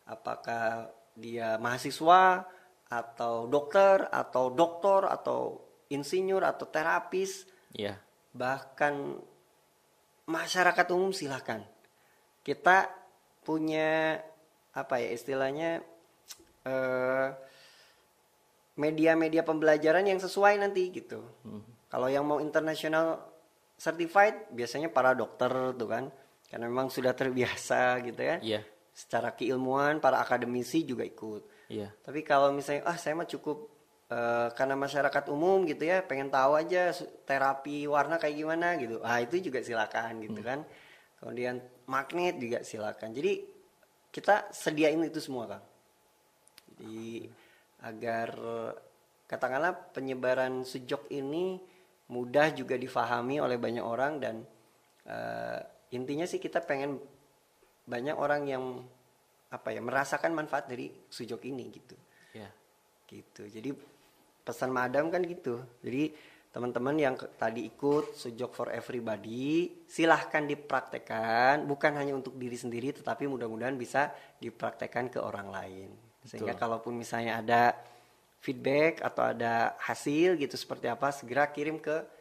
apakah 0.06 0.88
dia 1.16 1.56
mahasiswa 1.56 2.44
atau 2.86 3.50
dokter 3.50 4.06
atau 4.12 4.52
doktor 4.52 5.10
atau 5.10 5.58
insinyur 5.90 6.44
atau 6.44 6.68
terapis, 6.70 7.48
Iya. 7.74 7.98
bahkan 8.30 9.18
masyarakat 10.28 10.86
umum 10.94 11.10
silahkan. 11.10 11.64
Kita 12.44 12.86
punya 13.42 14.20
apa 14.76 15.00
ya 15.02 15.10
istilahnya 15.10 15.82
eh, 16.66 17.28
media-media 18.76 19.40
pembelajaran 19.40 20.04
yang 20.04 20.20
sesuai 20.20 20.60
nanti 20.60 20.92
gitu. 20.92 21.24
Kalau 21.88 22.12
yang 22.12 22.28
mau 22.28 22.42
international 22.44 23.22
certified 23.80 24.52
biasanya 24.52 24.92
para 24.92 25.16
dokter 25.16 25.48
tuh 25.78 25.88
kan, 25.88 26.04
karena 26.50 26.66
memang 26.68 26.92
sudah 26.92 27.16
terbiasa 27.16 28.04
gitu 28.04 28.20
ya. 28.20 28.36
Iya. 28.42 28.62
Secara 28.96 29.36
keilmuan 29.36 30.00
para 30.00 30.24
akademisi 30.24 30.88
juga 30.88 31.04
ikut. 31.04 31.68
Iya. 31.68 31.92
Tapi 32.00 32.24
kalau 32.24 32.48
misalnya 32.56 32.88
ah 32.88 32.96
saya 32.96 33.12
mah 33.12 33.28
cukup 33.28 33.68
eh, 34.08 34.48
karena 34.56 34.72
masyarakat 34.72 35.24
umum 35.28 35.68
gitu 35.68 35.84
ya, 35.84 36.00
pengen 36.00 36.32
tahu 36.32 36.56
aja 36.56 36.96
terapi 37.28 37.84
warna 37.84 38.16
kayak 38.16 38.40
gimana 38.40 38.80
gitu. 38.80 39.04
Ah 39.04 39.20
itu 39.20 39.36
juga 39.44 39.60
silakan 39.60 40.24
gitu 40.24 40.40
kan. 40.40 40.64
Kemudian 41.20 41.60
magnet 41.84 42.40
juga 42.40 42.64
silakan. 42.64 43.12
Jadi 43.12 43.44
kita 44.08 44.48
sediain 44.48 45.04
itu 45.04 45.20
semua 45.20 45.44
Kang. 45.44 45.64
Jadi 46.72 47.28
agar 47.84 48.32
katakanlah 49.28 49.92
penyebaran 49.92 50.64
sejok 50.64 51.12
ini 51.12 51.60
mudah 52.08 52.54
juga 52.56 52.80
difahami 52.80 53.44
oleh 53.44 53.60
banyak 53.60 53.84
orang 53.84 54.22
dan 54.22 54.40
eh, 55.04 55.60
intinya 55.92 56.24
sih 56.24 56.40
kita 56.40 56.62
pengen 56.64 56.96
banyak 57.86 58.16
orang 58.18 58.42
yang 58.50 58.64
apa 59.46 59.70
ya 59.70 59.78
merasakan 59.78 60.34
manfaat 60.34 60.66
dari 60.66 60.90
sujok 60.90 61.40
ini 61.46 61.64
gitu 61.70 61.96
Iya. 62.34 62.50
gitu 63.06 63.46
jadi 63.46 63.70
pesan 64.42 64.74
madam 64.74 65.08
kan 65.08 65.22
gitu 65.22 65.62
jadi 65.80 66.10
teman-teman 66.50 66.96
yang 66.96 67.14
tadi 67.36 67.68
ikut 67.68 68.16
sujok 68.16 68.50
for 68.50 68.68
everybody 68.72 69.70
silahkan 69.86 70.42
dipraktekkan 70.42 71.62
bukan 71.68 71.92
hanya 71.94 72.16
untuk 72.16 72.34
diri 72.34 72.58
sendiri 72.58 72.90
tetapi 72.96 73.28
mudah-mudahan 73.30 73.78
bisa 73.78 74.10
dipraktekkan 74.42 75.12
ke 75.12 75.20
orang 75.22 75.52
lain 75.52 75.88
sehingga 76.26 76.58
Betul. 76.58 76.62
kalaupun 76.66 76.92
misalnya 76.98 77.38
ada 77.38 77.62
feedback 78.42 78.98
atau 79.04 79.30
ada 79.30 79.78
hasil 79.78 80.34
gitu 80.40 80.58
seperti 80.58 80.90
apa 80.90 81.14
segera 81.14 81.46
kirim 81.54 81.78
ke 81.78 82.15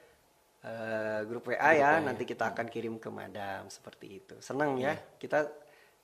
eh, 0.66 1.22
grup 1.30 1.46
WA 1.54 1.70
ya 1.78 2.02
WA, 2.02 2.06
nanti 2.10 2.26
kita 2.26 2.50
akan 2.52 2.66
kirim 2.66 2.98
ke 2.98 3.14
madam 3.14 3.70
seperti 3.70 4.20
itu. 4.20 4.36
Senang 4.42 4.82
ya 4.82 4.98
kita 5.22 5.46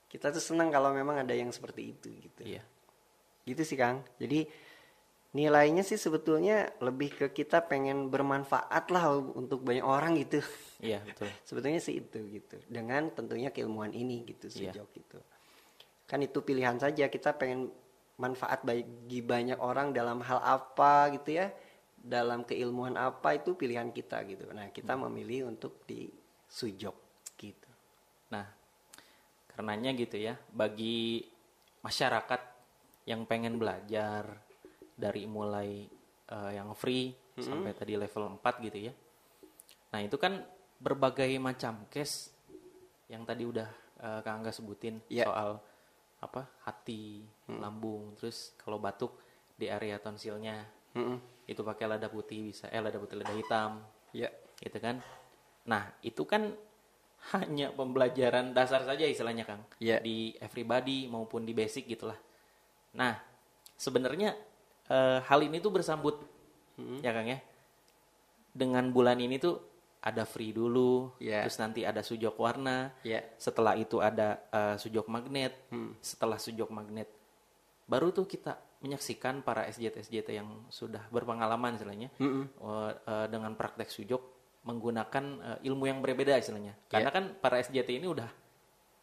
kita 0.06 0.30
tuh 0.30 0.44
senang 0.44 0.70
kalau 0.70 0.94
memang 0.94 1.18
ada 1.26 1.34
yang 1.34 1.50
seperti 1.50 1.90
itu 1.90 2.08
gitu. 2.22 2.42
Iya. 2.46 2.62
gitu 3.42 3.62
sih 3.66 3.74
Kang. 3.74 4.06
Jadi 4.22 4.46
nilainya 5.34 5.82
sih 5.82 5.98
sebetulnya 5.98 6.70
lebih 6.78 7.10
ke 7.10 7.26
kita 7.34 7.66
pengen 7.66 8.06
bermanfaat 8.06 8.86
lah 8.94 9.18
untuk 9.18 9.66
banyak 9.66 9.82
orang 9.82 10.14
gitu. 10.14 10.38
Iya, 10.78 11.02
betul. 11.02 11.26
sebetulnya 11.48 11.82
sih 11.82 11.98
itu 11.98 12.22
gitu. 12.30 12.56
Dengan 12.70 13.10
tentunya 13.10 13.50
keilmuan 13.50 13.90
ini 13.90 14.22
gitu 14.30 14.46
Iya. 14.46 14.78
sejauh 14.78 14.90
gitu 14.94 15.18
kan 16.12 16.20
itu 16.20 16.44
pilihan 16.44 16.76
saja 16.76 17.08
kita 17.08 17.32
pengen 17.40 17.72
manfaat 18.20 18.60
bagi 18.68 19.24
banyak 19.24 19.56
orang 19.56 19.96
dalam 19.96 20.20
hal 20.20 20.44
apa 20.44 21.08
gitu 21.16 21.40
ya 21.40 21.48
dalam 22.02 22.42
keilmuan 22.42 22.98
apa 22.98 23.38
itu 23.38 23.54
pilihan 23.54 23.94
kita 23.94 24.26
gitu 24.26 24.50
nah 24.50 24.66
kita 24.74 24.98
memilih 24.98 25.54
untuk 25.54 25.86
di 25.86 26.10
sujok 26.50 26.96
gitu 27.38 27.72
Nah, 28.32 28.48
karenanya 29.52 29.92
gitu 29.92 30.16
ya, 30.16 30.34
bagi 30.48 31.20
masyarakat 31.84 32.40
yang 33.04 33.28
pengen 33.28 33.60
belajar 33.60 34.24
dari 34.96 35.28
mulai 35.28 35.84
eh, 36.32 36.50
yang 36.56 36.72
free 36.72 37.12
sampai 37.36 37.76
tadi 37.76 37.92
level 37.96 38.40
4 38.40 38.64
gitu 38.72 38.78
ya. 38.88 38.92
Nah, 39.92 40.00
itu 40.00 40.16
kan 40.16 40.40
berbagai 40.80 41.28
macam 41.36 41.84
case 41.92 42.32
yang 43.12 43.28
tadi 43.28 43.44
udah 43.44 43.68
eh, 44.00 44.20
Kang 44.24 44.40
Angga 44.40 44.52
sebutin 44.52 45.04
Iya. 45.12 45.28
soal 45.28 45.50
apa? 46.22 46.46
hati, 46.64 47.26
lambung, 47.50 48.14
terus 48.16 48.54
kalau 48.56 48.78
batuk 48.78 49.12
di 49.58 49.66
area 49.68 49.98
tonsilnya. 49.98 50.64
Mm-mm. 50.94 51.41
Itu 51.44 51.60
pakai 51.60 51.86
lada 51.86 52.06
putih 52.06 52.50
bisa 52.50 52.68
eh 52.68 52.78
lada 52.78 52.96
putih 52.96 53.18
lada 53.18 53.32
hitam 53.32 53.82
Ya. 54.12 54.28
gitu 54.60 54.76
kan 54.76 55.00
nah 55.64 55.88
itu 56.00 56.22
kan 56.22 56.52
hanya 57.32 57.70
pembelajaran 57.70 58.50
dasar 58.50 58.82
saja 58.82 59.06
istilahnya 59.06 59.42
kang 59.42 59.62
Iya. 59.78 59.98
di 59.98 60.34
everybody 60.38 61.06
maupun 61.06 61.42
di 61.42 61.52
basic 61.52 61.86
gitulah 61.86 62.18
nah 62.92 63.16
sebenarnya 63.74 64.34
eh, 64.86 65.18
hal 65.22 65.40
ini 65.40 65.58
tuh 65.58 65.70
bersambut 65.70 66.18
ya 67.00 67.10
kang 67.10 67.26
ya 67.26 67.38
dengan 68.52 68.90
bulan 68.90 69.16
ini 69.16 69.38
tuh 69.38 69.56
ada 70.02 70.26
free 70.26 70.50
dulu 70.50 71.14
Iya. 71.22 71.46
terus 71.46 71.56
nanti 71.56 71.86
ada 71.86 72.02
sujok 72.02 72.34
warna 72.36 72.90
Ya. 73.00 73.22
setelah 73.38 73.78
itu 73.78 74.02
ada 74.02 74.42
eh, 74.50 74.76
sujok 74.76 75.06
magnet 75.06 75.54
Hmm. 75.70 75.94
setelah 76.02 76.36
sujok 76.36 76.68
magnet 76.68 77.06
baru 77.86 78.10
tuh 78.10 78.26
kita 78.26 78.58
menyaksikan 78.82 79.46
para 79.46 79.64
SJT 79.70 80.10
SJT 80.10 80.28
yang 80.34 80.66
sudah 80.68 81.06
berpengalaman 81.08 81.78
istilahnya 81.78 82.10
Mm-mm. 82.18 82.44
eh, 82.50 82.92
eh, 83.06 83.26
dengan 83.30 83.54
praktek 83.54 83.88
sujok 83.88 84.22
menggunakan 84.66 85.24
eh, 85.62 85.68
ilmu 85.70 85.86
yang 85.86 86.02
berbeda 86.02 86.34
istilahnya 86.38 86.74
karena 86.90 87.10
kan 87.14 87.24
para 87.38 87.62
SJT 87.62 88.02
ini 88.02 88.06
udah 88.10 88.28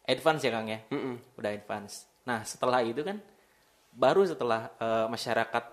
advance 0.04 0.44
ya 0.44 0.52
Kang 0.52 0.68
ya 0.68 0.80
Mm-mm. 0.92 1.36
udah 1.40 1.50
advance 1.50 2.06
nah 2.28 2.44
setelah 2.44 2.84
itu 2.84 3.00
kan 3.00 3.18
baru 3.90 4.28
setelah 4.28 4.70
eh, 4.76 5.06
masyarakat 5.08 5.64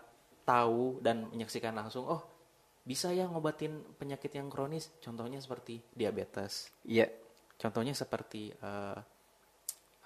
tahu 0.47 1.03
dan 1.03 1.27
menyaksikan 1.27 1.75
langsung 1.75 2.07
oh 2.07 2.23
bisa 2.87 3.11
ya 3.11 3.27
ngobatin 3.27 3.83
penyakit 3.99 4.31
yang 4.31 4.47
kronis 4.47 4.87
contohnya 5.03 5.43
seperti 5.43 5.83
diabetes 5.91 6.71
Ya. 6.87 7.11
Contohnya 7.57 7.91
seperti 7.97 8.53
eh, 8.53 8.99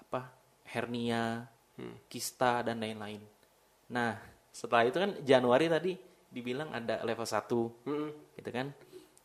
apa 0.02 0.20
hernia, 0.72 1.44
kista 2.08 2.64
dan 2.64 2.80
lain-lain. 2.80 3.20
Nah, 3.92 4.16
setelah 4.48 4.88
itu 4.88 4.98
kan 4.98 5.10
Januari 5.20 5.68
tadi 5.68 5.92
dibilang 6.32 6.72
ada 6.72 7.04
level 7.04 7.28
1, 7.28 7.88
Mm-mm. 7.88 8.10
gitu 8.40 8.50
kan. 8.50 8.72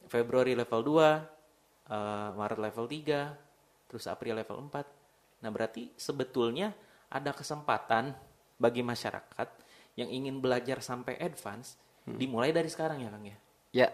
Februari 0.08 0.56
level 0.56 0.84
2, 0.84 1.91
eh, 1.91 2.30
Maret 2.36 2.60
level 2.60 2.86
3, 2.86 3.88
terus 3.88 4.06
April 4.12 4.43
level 4.43 4.67
4. 4.67 5.43
Nah, 5.43 5.49
berarti 5.49 5.95
sebetulnya 5.95 6.75
ada 7.08 7.32
kesempatan 7.32 8.12
bagi 8.60 8.84
masyarakat 8.84 9.47
yang 9.95 10.12
ingin 10.12 10.43
belajar 10.43 10.84
sampai 10.84 11.15
advance 11.17 11.80
dimulai 12.08 12.56
dari 12.56 12.71
sekarang 12.71 13.03
ya, 13.03 13.10
Kang 13.12 13.25
ya. 13.27 13.38
Ya. 13.75 13.89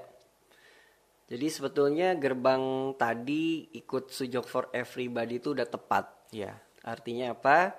Jadi 1.34 1.48
sebetulnya 1.50 2.14
gerbang 2.14 2.94
tadi 2.94 3.74
ikut 3.74 4.14
Sujok 4.14 4.46
for 4.46 4.66
Everybody 4.70 5.42
itu 5.42 5.58
udah 5.58 5.66
tepat. 5.66 6.30
Iya. 6.30 6.54
Artinya 6.86 7.34
apa? 7.34 7.74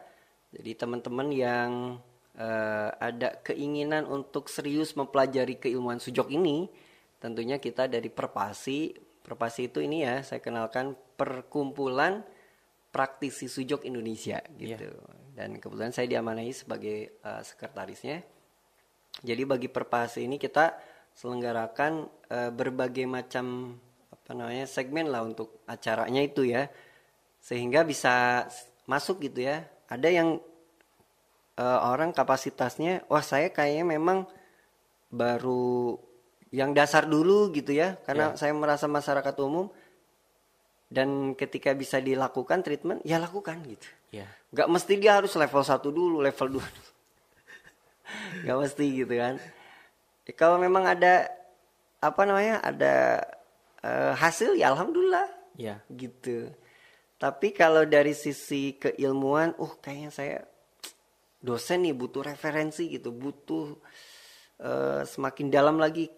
Jadi 0.51 0.71
teman-teman 0.75 1.29
yang 1.31 1.71
eh, 2.39 2.91
ada 2.91 3.39
keinginan 3.43 4.07
untuk 4.07 4.51
serius 4.51 4.95
mempelajari 4.99 5.59
keilmuan 5.59 5.99
sujok 5.99 6.31
ini, 6.31 6.67
tentunya 7.19 7.59
kita 7.59 7.87
dari 7.87 8.11
Perpasi. 8.11 8.95
Perpasi 9.25 9.73
itu 9.73 9.81
ini 9.81 10.05
ya, 10.05 10.21
saya 10.21 10.45
kenalkan 10.45 10.93
perkumpulan 11.17 12.21
praktisi 12.93 13.49
sujok 13.49 13.89
Indonesia 13.89 14.39
gitu. 14.61 14.93
Dan 15.35 15.59
kebetulan 15.59 15.91
saya 15.91 16.07
diamanai 16.07 16.53
sebagai 16.55 17.19
eh, 17.19 17.43
sekretarisnya. 17.43 18.23
Jadi 19.23 19.43
bagi 19.47 19.69
Perpasi 19.71 20.27
ini 20.27 20.37
kita 20.39 20.75
selenggarakan 21.15 22.11
eh, 22.31 22.51
berbagai 22.51 23.07
macam 23.07 23.79
apa 24.11 24.33
namanya 24.35 24.67
segmen 24.67 25.13
lah 25.13 25.23
untuk 25.23 25.63
acaranya 25.69 26.25
itu 26.25 26.49
ya 26.49 26.67
sehingga 27.45 27.85
bisa 27.85 28.49
masuk 28.89 29.21
gitu 29.29 29.45
ya 29.45 29.69
ada 29.85 30.09
yang 30.09 30.41
eh, 31.55 31.79
orang 31.85 32.11
kapasitasnya 32.11 33.07
wah 33.07 33.23
saya 33.23 33.51
kayaknya 33.51 33.97
memang 33.97 34.27
baru 35.09 35.95
yang 36.51 36.71
dasar 36.71 37.07
dulu 37.07 37.51
gitu 37.51 37.75
ya 37.75 37.99
karena 38.07 38.35
saya 38.35 38.55
merasa 38.55 38.87
masyarakat 38.87 39.35
umum 39.43 39.71
dan 40.87 41.35
ketika 41.35 41.75
bisa 41.75 41.99
dilakukan 41.99 42.63
treatment 42.63 43.03
ya 43.03 43.19
lakukan 43.19 43.59
gitu 43.67 43.87
Iya. 44.15 44.31
nggak 44.55 44.69
mesti 44.71 44.93
dia 44.95 45.19
harus 45.19 45.35
level 45.35 45.59
1 45.59 45.83
dulu 45.91 46.23
level 46.23 46.49
2 46.55 46.63
dulu. 46.63 46.91
nggak 48.47 48.59
mesti 48.63 48.85
gitu 49.03 49.15
kan 49.19 49.37
Ya, 50.25 50.33
kalau 50.33 50.57
memang 50.57 50.89
ada 50.89 51.29
apa 52.01 52.23
namanya 52.25 52.57
ada 52.65 53.21
eh, 53.83 54.13
hasil 54.15 54.55
ya 54.57 54.71
alhamdulillah 54.73 55.27
Iya. 55.59 55.83
gitu 55.91 56.49
tapi 57.19 57.51
kalau 57.51 57.83
dari 57.85 58.15
sisi 58.15 58.79
keilmuan 58.79 59.53
uh 59.59 59.73
kayaknya 59.83 60.11
saya 60.11 60.39
dosen 61.45 61.85
nih 61.85 61.93
butuh 61.93 62.25
referensi 62.25 62.89
gitu 62.89 63.13
butuh 63.13 63.77
eh, 64.65 65.05
semakin 65.05 65.53
dalam 65.53 65.77
lagi 65.77 66.09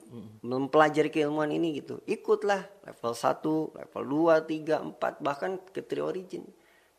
mempelajari 0.46 1.10
keilmuan 1.10 1.50
ini 1.50 1.82
gitu 1.82 1.98
ikutlah 2.06 2.62
level 2.86 3.12
1 3.12 3.42
level 3.82 4.02
2 4.46 4.46
3 4.46 4.94
4 5.02 5.26
bahkan 5.26 5.58
ke 5.74 5.82
tri 5.82 5.98
origin 5.98 6.46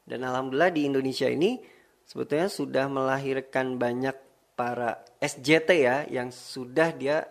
dan 0.04 0.28
alhamdulillah 0.28 0.76
di 0.76 0.84
Indonesia 0.84 1.32
ini 1.32 1.64
sebetulnya 2.04 2.52
sudah 2.52 2.92
melahirkan 2.92 3.80
banyak 3.80 4.16
para 4.60 5.00
SJT 5.24 5.70
ya 5.80 6.04
yang 6.12 6.28
sudah 6.34 6.92
dia 6.92 7.24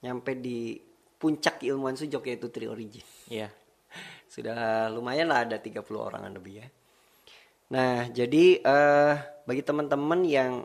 nyampe 0.00 0.38
di 0.40 0.80
puncak 1.20 1.60
keilmuan 1.60 2.00
sujok 2.00 2.32
yaitu 2.32 2.48
tri 2.48 2.64
origin 2.64 3.04
Iya. 3.28 3.52
sudah 4.30 4.88
lumayan 4.88 5.28
lah 5.28 5.42
ada 5.42 5.58
30 5.58 5.82
orangan 5.98 6.30
lebih 6.30 6.62
ya. 6.62 6.66
Nah, 7.70 8.06
jadi 8.10 8.62
eh, 8.62 9.14
bagi 9.50 9.66
teman-teman 9.66 10.22
yang 10.22 10.62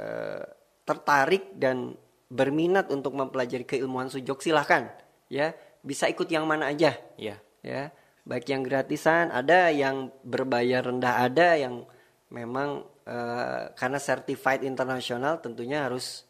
eh, 0.00 0.44
tertarik 0.88 1.52
dan 1.60 1.92
berminat 2.32 2.88
untuk 2.88 3.12
mempelajari 3.12 3.68
keilmuan 3.68 4.08
sujok 4.08 4.40
silahkan 4.40 4.88
ya 5.28 5.52
bisa 5.84 6.08
ikut 6.08 6.24
yang 6.32 6.48
mana 6.48 6.72
aja 6.72 6.96
Iya. 7.20 7.36
ya 7.60 7.92
baik 8.24 8.48
yang 8.48 8.64
gratisan 8.64 9.28
ada 9.28 9.68
yang 9.68 10.08
berbayar 10.24 10.80
rendah 10.82 11.28
ada 11.28 11.60
yang 11.60 11.84
memang 12.32 12.88
eh, 13.04 13.70
karena 13.76 13.98
certified 14.00 14.64
internasional 14.64 15.38
tentunya 15.44 15.84
harus 15.84 16.24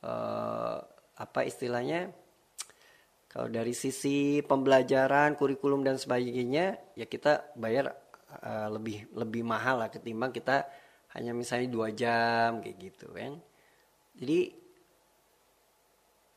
eh, 0.00 0.78
apa 1.16 1.40
istilahnya 1.44 2.10
kalau 3.30 3.52
dari 3.52 3.76
sisi 3.76 4.40
pembelajaran 4.40 5.36
kurikulum 5.36 5.84
dan 5.84 6.00
sebagainya 6.00 6.96
ya 6.98 7.06
kita 7.06 7.52
bayar 7.54 7.94
eh, 8.42 8.68
lebih 8.72 9.06
lebih 9.14 9.46
mahal 9.46 9.86
lah 9.86 9.90
ketimbang 9.92 10.34
kita 10.34 10.66
hanya 11.16 11.32
misalnya 11.32 11.72
dua 11.72 11.88
jam 11.90 12.60
kayak 12.60 12.76
gitu 12.76 13.08
kan 13.10 13.40
jadi 14.14 14.52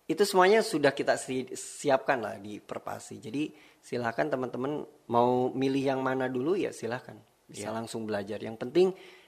itu 0.09 0.23
semuanya 0.25 0.65
sudah 0.65 0.89
kita 0.89 1.21
si- 1.21 1.53
siapkan 1.53 2.17
lah 2.17 2.41
di 2.41 2.57
perpasi. 2.57 3.21
Jadi 3.21 3.53
silahkan 3.77 4.25
teman-teman 4.25 4.81
mau 5.05 5.53
milih 5.53 5.93
yang 5.93 6.01
mana 6.01 6.25
dulu 6.25 6.57
ya 6.57 6.73
silahkan 6.73 7.13
bisa 7.45 7.69
langsung 7.69 8.09
belajar. 8.09 8.41
Yang 8.41 8.57
penting 8.57 8.87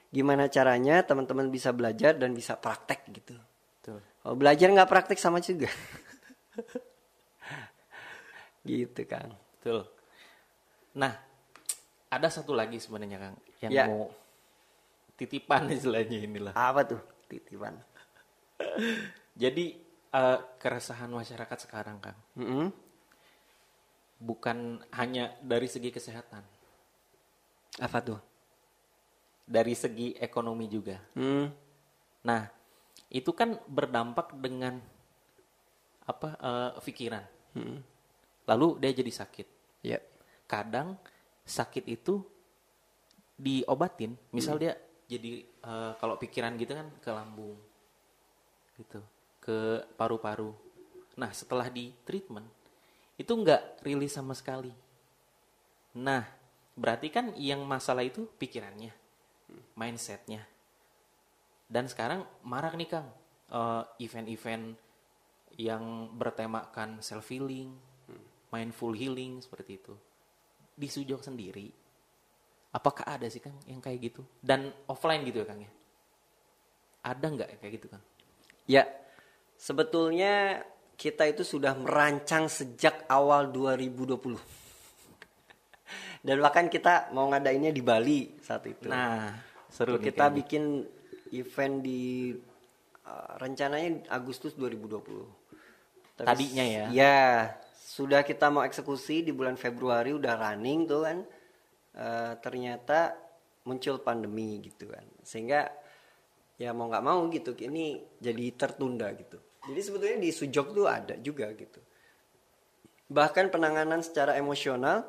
gimana 0.10 0.50
caranya 0.50 1.06
teman-teman 1.06 1.54
bisa 1.54 1.70
belajar 1.70 2.18
dan 2.18 2.34
bisa 2.34 2.58
praktek 2.58 3.14
gitu. 3.14 3.38
Betul. 3.78 4.02
Kalau 4.02 4.34
belajar 4.34 4.74
nggak 4.74 4.90
praktek 4.90 5.22
sama 5.22 5.38
juga. 5.38 5.70
gitu 8.66 9.06
kang. 9.06 9.38
Betul. 9.62 9.86
Nah, 10.98 11.14
ada 12.10 12.28
satu 12.34 12.58
lagi 12.58 12.82
sebenarnya 12.82 13.22
Kang 13.22 13.38
yang 13.62 13.72
Ya. 13.72 13.86
mau 13.86 14.10
titipan 15.22 15.70
istilahnya 15.78 16.18
inilah. 16.26 16.54
Apa 16.58 16.82
tuh 16.90 17.02
titipan? 17.30 17.78
Jadi 19.38 19.78
eh, 20.10 20.40
keresahan 20.58 21.14
masyarakat 21.14 21.58
sekarang 21.70 22.02
Kang 22.02 22.18
Mm-mm. 22.42 22.74
bukan 24.18 24.82
hanya 24.98 25.34
dari 25.42 25.66
segi 25.70 25.94
kesehatan, 25.94 26.42
Apa 27.82 28.00
tuh? 28.02 28.20
dari 29.52 29.76
segi 29.76 30.16
ekonomi 30.16 30.70
juga. 30.72 30.96
Hmm. 31.18 31.52
Nah, 32.24 32.48
itu 33.12 33.34
kan 33.36 33.58
berdampak 33.68 34.32
dengan 34.40 34.80
apa 36.08 36.30
eh, 36.40 36.72
pikiran. 36.82 37.26
Mm-mm. 37.58 37.80
Lalu 38.48 38.68
dia 38.80 38.92
jadi 38.96 39.12
sakit. 39.12 39.48
Ya. 39.84 40.00
Kadang 40.46 40.96
sakit 41.44 41.84
itu 41.90 42.22
diobatin, 43.36 44.14
misal 44.30 44.62
dia 44.62 44.78
jadi 45.12 45.44
eh, 45.44 45.92
kalau 46.00 46.16
pikiran 46.16 46.56
gitu 46.56 46.72
kan 46.72 46.88
ke 47.04 47.12
lambung, 47.12 47.60
gitu, 48.80 49.04
ke 49.44 49.84
paru-paru. 50.00 50.56
Nah, 51.20 51.36
setelah 51.36 51.68
di 51.68 51.92
treatment 52.08 52.48
itu 53.20 53.28
nggak 53.36 53.84
rilis 53.84 54.16
sama 54.16 54.32
sekali. 54.32 54.72
Nah, 56.00 56.24
berarti 56.80 57.12
kan 57.12 57.36
yang 57.36 57.60
masalah 57.68 58.08
itu 58.08 58.24
pikirannya, 58.40 58.96
mindsetnya. 59.76 60.48
Dan 61.68 61.92
sekarang 61.92 62.24
marak 62.48 62.80
nih 62.80 62.88
Kang, 62.88 63.12
eh, 63.52 63.84
event-event 64.00 64.80
yang 65.60 66.16
bertemakan 66.16 67.04
self 67.04 67.28
healing, 67.28 67.76
mindful 68.56 68.96
healing 68.96 69.44
seperti 69.44 69.76
itu. 69.76 69.94
Di 70.72 70.88
Sujok 70.88 71.20
sendiri, 71.20 71.81
apakah 72.72 73.06
ada 73.08 73.28
sih 73.28 73.44
Kang 73.44 73.56
yang 73.68 73.84
kayak 73.84 74.12
gitu? 74.12 74.22
Dan 74.40 74.72
offline 74.88 75.24
gitu 75.28 75.44
ya 75.44 75.48
Kang 75.48 75.60
ya? 75.64 75.72
Ada 77.06 77.26
nggak 77.28 77.48
kayak 77.60 77.74
gitu 77.78 77.88
Kang? 77.92 78.04
Ya, 78.70 78.88
Sebetulnya 79.62 80.66
kita 80.98 81.30
itu 81.30 81.46
sudah 81.46 81.78
merancang 81.78 82.50
sejak 82.50 83.06
awal 83.06 83.54
2020. 83.54 84.34
Dan 86.26 86.42
bahkan 86.42 86.66
kita 86.66 87.14
mau 87.14 87.30
ngadainnya 87.30 87.70
di 87.70 87.86
Bali 87.86 88.42
saat 88.42 88.66
itu. 88.66 88.90
Nah, 88.90 89.38
seru 89.70 90.02
nih 90.02 90.10
kita 90.10 90.26
kayaknya. 90.26 90.38
bikin 90.42 90.64
event 91.38 91.76
di 91.86 92.34
uh, 93.06 93.38
rencananya 93.38 94.10
Agustus 94.10 94.58
2020. 94.58 94.98
Tapi 96.18 96.26
Tadinya 96.26 96.66
ya? 96.66 96.86
Ya, 96.90 97.22
sudah 97.78 98.26
kita 98.26 98.50
mau 98.50 98.66
eksekusi 98.66 99.22
di 99.22 99.30
bulan 99.30 99.62
Februari 99.62 100.10
udah 100.10 100.34
running 100.42 100.90
tuh 100.90 101.06
kan. 101.06 101.22
Eh, 101.92 102.34
ternyata 102.40 103.20
muncul 103.68 104.00
pandemi 104.00 104.64
gitu 104.64 104.88
kan. 104.88 105.04
Sehingga 105.22 105.68
ya 106.56 106.72
mau 106.72 106.88
nggak 106.88 107.04
mau 107.04 107.20
gitu 107.28 107.52
ini 107.60 108.00
jadi 108.16 108.56
tertunda 108.56 109.12
gitu. 109.12 109.36
Jadi 109.68 109.82
sebetulnya 109.84 110.18
di 110.24 110.32
Sujok 110.32 110.68
tuh 110.72 110.88
ada 110.88 111.20
juga 111.20 111.52
gitu. 111.52 111.84
Bahkan 113.12 113.52
penanganan 113.52 114.00
secara 114.00 114.40
emosional 114.40 115.04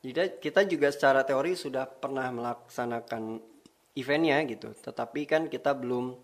jadi 0.00 0.38
kita 0.40 0.64
juga 0.64 0.88
secara 0.94 1.26
teori 1.28 1.52
sudah 1.52 1.84
pernah 1.84 2.30
melaksanakan 2.32 3.42
eventnya 3.98 4.38
gitu. 4.46 4.70
Tetapi 4.72 5.20
kan 5.26 5.42
kita 5.50 5.74
belum 5.74 6.14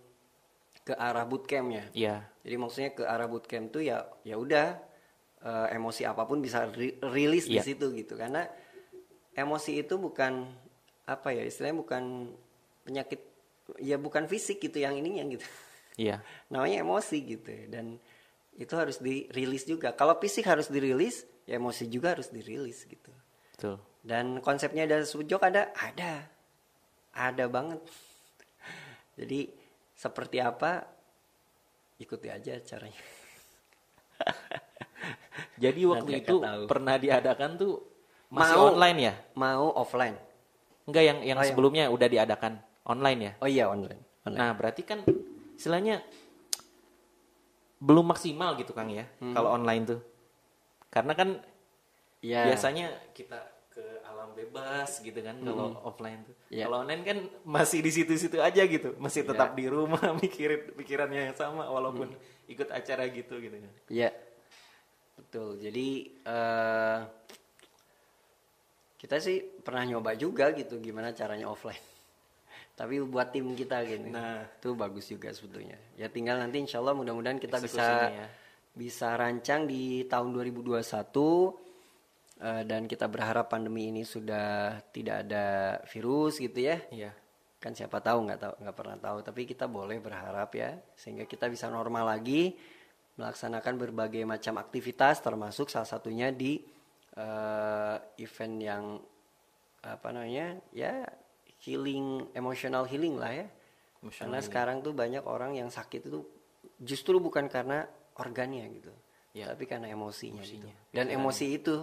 ke 0.86 0.94
arah 0.94 1.26
bootcampnya. 1.26 1.90
Iya. 1.92 2.22
Jadi 2.46 2.56
maksudnya 2.56 2.90
ke 2.94 3.02
arah 3.02 3.26
bootcamp 3.26 3.74
tuh 3.74 3.82
ya 3.82 4.06
ya 4.22 4.38
udah 4.38 4.78
eh, 5.42 5.66
emosi 5.76 6.06
apa 6.06 6.22
pun 6.24 6.38
bisa 6.38 6.70
ri- 6.70 6.96
rilis 7.02 7.50
di 7.50 7.58
Iya. 7.58 7.66
situ 7.66 7.90
gitu 7.92 8.14
karena 8.14 8.46
emosi 9.36 9.84
itu 9.84 10.00
bukan 10.00 10.48
apa 11.06 11.28
ya 11.30 11.44
istilahnya 11.44 11.76
bukan 11.78 12.34
penyakit 12.82 13.20
ya 13.78 14.00
bukan 14.00 14.26
fisik 14.26 14.58
gitu 14.58 14.80
yang 14.80 14.96
ininya 14.96 15.22
gitu. 15.28 15.46
Iya. 16.00 16.24
Namanya 16.52 16.82
emosi 16.82 17.16
gitu 17.22 17.52
dan 17.68 18.00
itu 18.56 18.72
harus 18.74 18.96
dirilis 18.98 19.68
juga. 19.68 19.92
Kalau 19.92 20.16
fisik 20.16 20.48
harus 20.48 20.72
dirilis, 20.72 21.28
ya 21.44 21.60
emosi 21.60 21.84
juga 21.92 22.16
harus 22.16 22.32
dirilis 22.32 22.88
gitu. 22.88 23.12
Betul. 23.52 23.76
Dan 24.00 24.40
konsepnya 24.40 24.88
dari 24.88 25.04
sujok 25.04 25.44
ada, 25.44 25.76
ada, 25.76 26.24
ada 27.12 27.44
banget. 27.52 27.84
Jadi 29.20 29.52
seperti 29.92 30.40
apa, 30.40 30.88
ikuti 32.00 32.32
aja 32.32 32.56
caranya. 32.64 33.04
Jadi 35.62 35.80
waktu 35.88 36.12
Nanti 36.16 36.24
itu 36.24 36.36
pernah 36.68 36.96
diadakan 36.96 37.50
tuh 37.60 37.95
masih 38.28 38.56
Mau. 38.56 38.66
online 38.72 38.98
ya? 39.00 39.14
Mau 39.34 39.66
offline? 39.72 40.16
Enggak 40.86 41.02
yang 41.02 41.18
yang 41.22 41.38
Oh, 41.38 41.44
sebelumnya 41.44 41.90
udah 41.90 42.06
diadakan 42.06 42.58
online 42.84 43.20
ya? 43.20 43.32
Oh 43.38 43.48
iya 43.48 43.64
online. 43.66 44.00
online. 44.22 44.38
Nah, 44.38 44.50
berarti 44.52 44.82
kan 44.82 45.02
istilahnya 45.54 46.02
belum 47.76 48.08
maksimal 48.08 48.56
gitu 48.56 48.72
Kang 48.72 48.88
ya 48.88 49.04
Hmm. 49.20 49.32
kalau 49.32 49.52
online 49.52 49.84
tuh. 49.86 50.00
Karena 50.88 51.12
kan 51.12 51.28
Iya. 52.18 52.48
biasanya 52.48 52.88
kita 53.12 53.36
ke 53.68 53.84
alam 54.02 54.32
bebas 54.32 54.98
gitu 54.98 55.20
kan 55.20 55.36
kalau 55.38 55.76
offline 55.84 56.24
tuh. 56.24 56.32
Iya. 56.48 56.64
Kalau 56.64 56.80
online 56.82 57.02
kan 57.04 57.18
masih 57.44 57.84
di 57.84 57.92
situ-situ 57.92 58.40
aja 58.40 58.64
gitu, 58.64 58.96
masih 58.96 59.20
Iya. 59.22 59.28
tetap 59.36 59.52
di 59.52 59.68
rumah 59.68 60.00
mikirin 60.22 60.72
pikirannya 60.72 61.30
yang 61.30 61.36
sama 61.36 61.68
walaupun 61.68 62.08
Hmm. 62.08 62.48
ikut 62.48 62.72
acara 62.72 63.04
gitu 63.06 63.36
gitu 63.36 63.56
kan. 63.58 63.72
Iya. 63.92 64.10
Betul. 65.16 65.60
Jadi 65.60 65.88
eh 66.24 66.98
kita 68.96 69.20
sih 69.20 69.44
pernah 69.44 69.84
nyoba 69.84 70.16
juga 70.16 70.50
gitu 70.56 70.80
gimana 70.80 71.12
caranya 71.12 71.52
offline. 71.52 71.80
Tapi 72.78 73.00
buat 73.04 73.32
tim 73.32 73.52
kita 73.52 73.84
gitu. 73.84 74.08
Nah. 74.08 74.44
itu 74.48 74.72
bagus 74.72 75.06
juga 75.08 75.32
sebetulnya. 75.32 75.76
Ya 75.96 76.08
tinggal 76.08 76.40
nanti 76.40 76.60
insya 76.60 76.80
Allah 76.80 76.96
mudah-mudahan 76.96 77.40
kita 77.40 77.60
bisa 77.60 77.86
ya. 78.12 78.28
bisa 78.72 79.16
rancang 79.16 79.68
di 79.68 80.04
tahun 80.08 80.32
2021 80.32 80.80
eh, 82.40 82.62
dan 82.68 82.84
kita 82.88 83.08
berharap 83.08 83.48
pandemi 83.52 83.88
ini 83.92 84.04
sudah 84.04 84.80
tidak 84.92 85.28
ada 85.28 85.78
virus 85.88 86.40
gitu 86.40 86.60
ya. 86.60 86.80
Iya. 86.92 87.12
Kan 87.60 87.72
siapa 87.72 88.00
tahu 88.00 88.28
nggak 88.28 88.40
tahu 88.40 88.54
nggak 88.64 88.76
pernah 88.76 88.98
tahu 89.00 89.18
tapi 89.24 89.48
kita 89.48 89.64
boleh 89.64 89.96
berharap 90.00 90.52
ya 90.52 90.76
sehingga 90.96 91.24
kita 91.24 91.48
bisa 91.48 91.72
normal 91.72 92.04
lagi 92.04 92.52
melaksanakan 93.16 93.80
berbagai 93.80 94.28
macam 94.28 94.60
aktivitas 94.60 95.24
termasuk 95.24 95.72
salah 95.72 95.88
satunya 95.88 96.28
di 96.28 96.75
eh, 97.16 97.96
event 98.20 98.56
yang 98.60 98.84
apa 99.86 100.08
namanya 100.10 100.58
ya 100.74 101.06
healing 101.64 102.30
emotional 102.34 102.84
healing 102.84 103.16
lah 103.16 103.32
ya. 103.32 103.46
Emotional 104.02 104.20
karena 104.28 104.38
sekarang 104.44 104.76
tuh 104.84 104.92
banyak 104.92 105.24
orang 105.24 105.56
yang 105.56 105.72
sakit 105.72 106.06
itu 106.06 106.20
justru 106.76 107.16
bukan 107.18 107.48
karena 107.48 107.88
organnya 108.20 108.68
gitu 108.72 108.92
Ya. 109.36 109.52
tapi 109.52 109.68
karena 109.68 109.92
emosinya, 109.92 110.40
gitu. 110.40 110.64
Emosinya, 110.64 110.74
dan 110.96 111.06
emosi 111.12 111.46
itu 111.52 111.74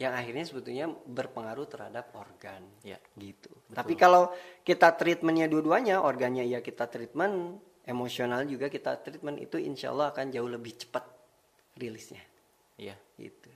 yang 0.00 0.16
akhirnya 0.16 0.48
sebetulnya 0.48 0.88
berpengaruh 0.88 1.68
terhadap 1.68 2.08
organ 2.16 2.64
Ya. 2.80 2.96
gitu. 3.20 3.52
Tapi 3.68 4.00
kalau 4.00 4.32
kita 4.64 4.96
treatmentnya 4.96 5.44
dua-duanya 5.44 6.00
organnya 6.00 6.40
ya 6.48 6.64
kita 6.64 6.88
treatment 6.88 7.60
emosional 7.84 8.48
juga 8.48 8.72
kita 8.72 8.96
treatment 9.04 9.40
itu 9.44 9.60
insya 9.60 9.92
Allah 9.92 10.08
akan 10.12 10.32
jauh 10.32 10.48
lebih 10.48 10.76
cepat 10.76 11.04
rilisnya. 11.76 12.24
Iya. 12.80 12.96
gitu 13.20 13.52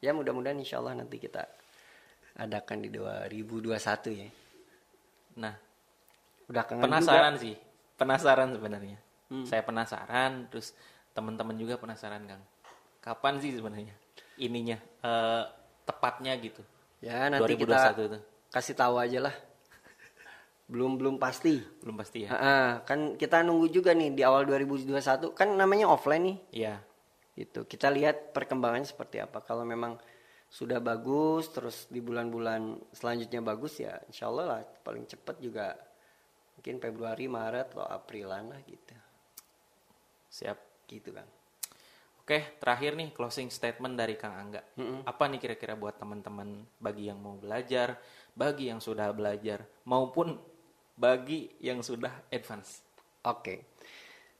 ya 0.00 0.16
mudah-mudahan 0.16 0.56
insya 0.56 0.80
Allah 0.80 0.96
nanti 0.96 1.20
kita 1.20 1.44
adakan 2.40 2.80
di 2.80 2.88
2021 2.88 3.76
ya. 4.16 4.28
Nah, 5.44 5.54
udah 6.48 6.62
kangen 6.64 6.84
penasaran 6.88 7.34
juga. 7.36 7.44
sih. 7.44 7.56
Penasaran 8.00 8.48
sebenarnya. 8.56 8.98
Hmm. 9.30 9.46
saya 9.46 9.62
penasaran 9.62 10.50
terus 10.50 10.74
teman-teman 11.14 11.54
juga 11.54 11.78
penasaran 11.78 12.26
kang. 12.26 12.42
Kapan 12.98 13.38
sih 13.38 13.54
sebenarnya 13.54 13.94
ininya 14.42 14.74
eh, 15.06 15.42
tepatnya 15.86 16.34
gitu? 16.42 16.66
Ya 16.98 17.30
nanti 17.30 17.54
2021 17.54 17.62
kita 17.62 17.78
tuh 17.94 18.22
kasih 18.50 18.74
tahu 18.74 18.98
aja 18.98 19.30
lah. 19.30 19.34
Belum 20.66 20.98
belum 20.98 21.22
pasti. 21.22 21.62
Belum 21.78 21.94
pasti 21.94 22.26
ya? 22.26 22.34
Ha-ha, 22.34 22.82
kan 22.82 23.14
kita 23.14 23.46
nunggu 23.46 23.70
juga 23.70 23.94
nih 23.94 24.18
di 24.18 24.22
awal 24.26 24.42
2021 24.50 25.30
kan 25.30 25.48
namanya 25.54 25.86
offline 25.86 26.26
nih. 26.26 26.38
Iya 26.50 26.74
gitu. 27.40 27.64
Kita 27.64 27.88
lihat 27.88 28.36
perkembangannya 28.36 28.84
seperti 28.84 29.24
apa. 29.24 29.40
Kalau 29.40 29.64
memang 29.64 29.96
sudah 30.50 30.82
bagus 30.82 31.46
terus 31.54 31.86
di 31.86 32.02
bulan-bulan 32.02 32.90
selanjutnya 32.90 33.38
bagus 33.38 33.78
ya 33.78 33.94
insya 34.10 34.26
Allah 34.26 34.44
lah 34.50 34.60
paling 34.82 35.06
cepat 35.06 35.38
juga 35.38 35.78
mungkin 36.58 36.82
Februari 36.82 37.30
Maret 37.30 37.70
atau 37.70 37.86
Aprilan 37.86 38.50
lah 38.50 38.60
gitu. 38.66 38.98
Siap. 40.26 40.58
Gitu 40.90 41.14
kan 41.14 41.22
oke 42.30 42.62
terakhir 42.62 42.94
nih 42.94 43.10
closing 43.10 43.50
statement 43.50 43.98
dari 43.98 44.14
kang 44.14 44.34
Angga. 44.34 44.62
Apa 45.06 45.26
nih 45.30 45.38
kira-kira 45.42 45.78
buat 45.78 45.98
teman-teman 45.98 46.62
bagi 46.82 47.10
yang 47.10 47.22
mau 47.22 47.34
belajar 47.34 47.98
bagi 48.34 48.70
yang 48.70 48.78
sudah 48.78 49.10
belajar 49.10 49.66
maupun 49.82 50.38
bagi 50.94 51.50
yang 51.58 51.82
sudah 51.82 52.26
advance? 52.30 52.86
Oke. 53.26 53.69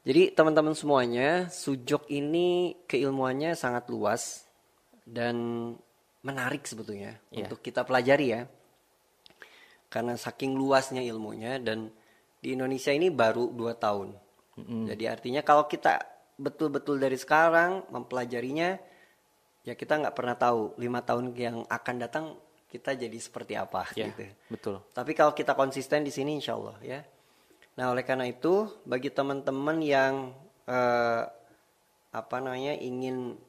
Jadi 0.00 0.32
teman-teman 0.32 0.72
semuanya, 0.72 1.52
sujok 1.52 2.08
ini 2.08 2.72
keilmuannya 2.88 3.52
sangat 3.52 3.92
luas 3.92 4.48
dan 5.04 5.36
menarik 6.24 6.64
sebetulnya 6.64 7.20
Iya. 7.28 7.48
untuk 7.48 7.60
kita 7.60 7.84
pelajari 7.84 8.26
ya. 8.32 8.42
Karena 9.90 10.14
saking 10.16 10.56
luasnya 10.56 11.02
ilmunya 11.04 11.58
dan 11.60 11.90
di 12.40 12.56
Indonesia 12.56 12.94
ini 12.94 13.12
baru 13.12 13.52
dua 13.52 13.76
tahun. 13.76 14.16
Jadi 14.60 15.04
artinya 15.08 15.40
kalau 15.40 15.64
kita 15.64 16.00
betul-betul 16.36 17.00
dari 17.00 17.16
sekarang 17.16 17.88
mempelajarinya, 17.88 18.76
ya 19.64 19.72
kita 19.76 20.00
nggak 20.00 20.12
pernah 20.16 20.36
tahu 20.36 20.76
lima 20.76 21.00
tahun 21.00 21.32
yang 21.32 21.64
akan 21.64 21.96
datang 21.96 22.24
kita 22.68 22.94
jadi 22.94 23.18
seperti 23.18 23.58
apa 23.58 23.88
ya 23.98 24.08
gitu. 24.12 24.24
betul 24.46 24.76
Tapi 24.94 25.12
kalau 25.16 25.34
kita 25.34 25.58
konsisten 25.58 26.06
di 26.06 26.12
sini 26.14 26.38
insya 26.38 26.54
Allah 26.54 26.76
ya. 26.84 27.00
Nah 27.80 27.96
oleh 27.96 28.04
karena 28.04 28.28
itu 28.28 28.68
bagi 28.84 29.08
teman-teman 29.08 29.80
yang 29.80 30.36
eh, 30.68 31.24
apa 32.12 32.36
namanya 32.44 32.76
ingin 32.76 33.40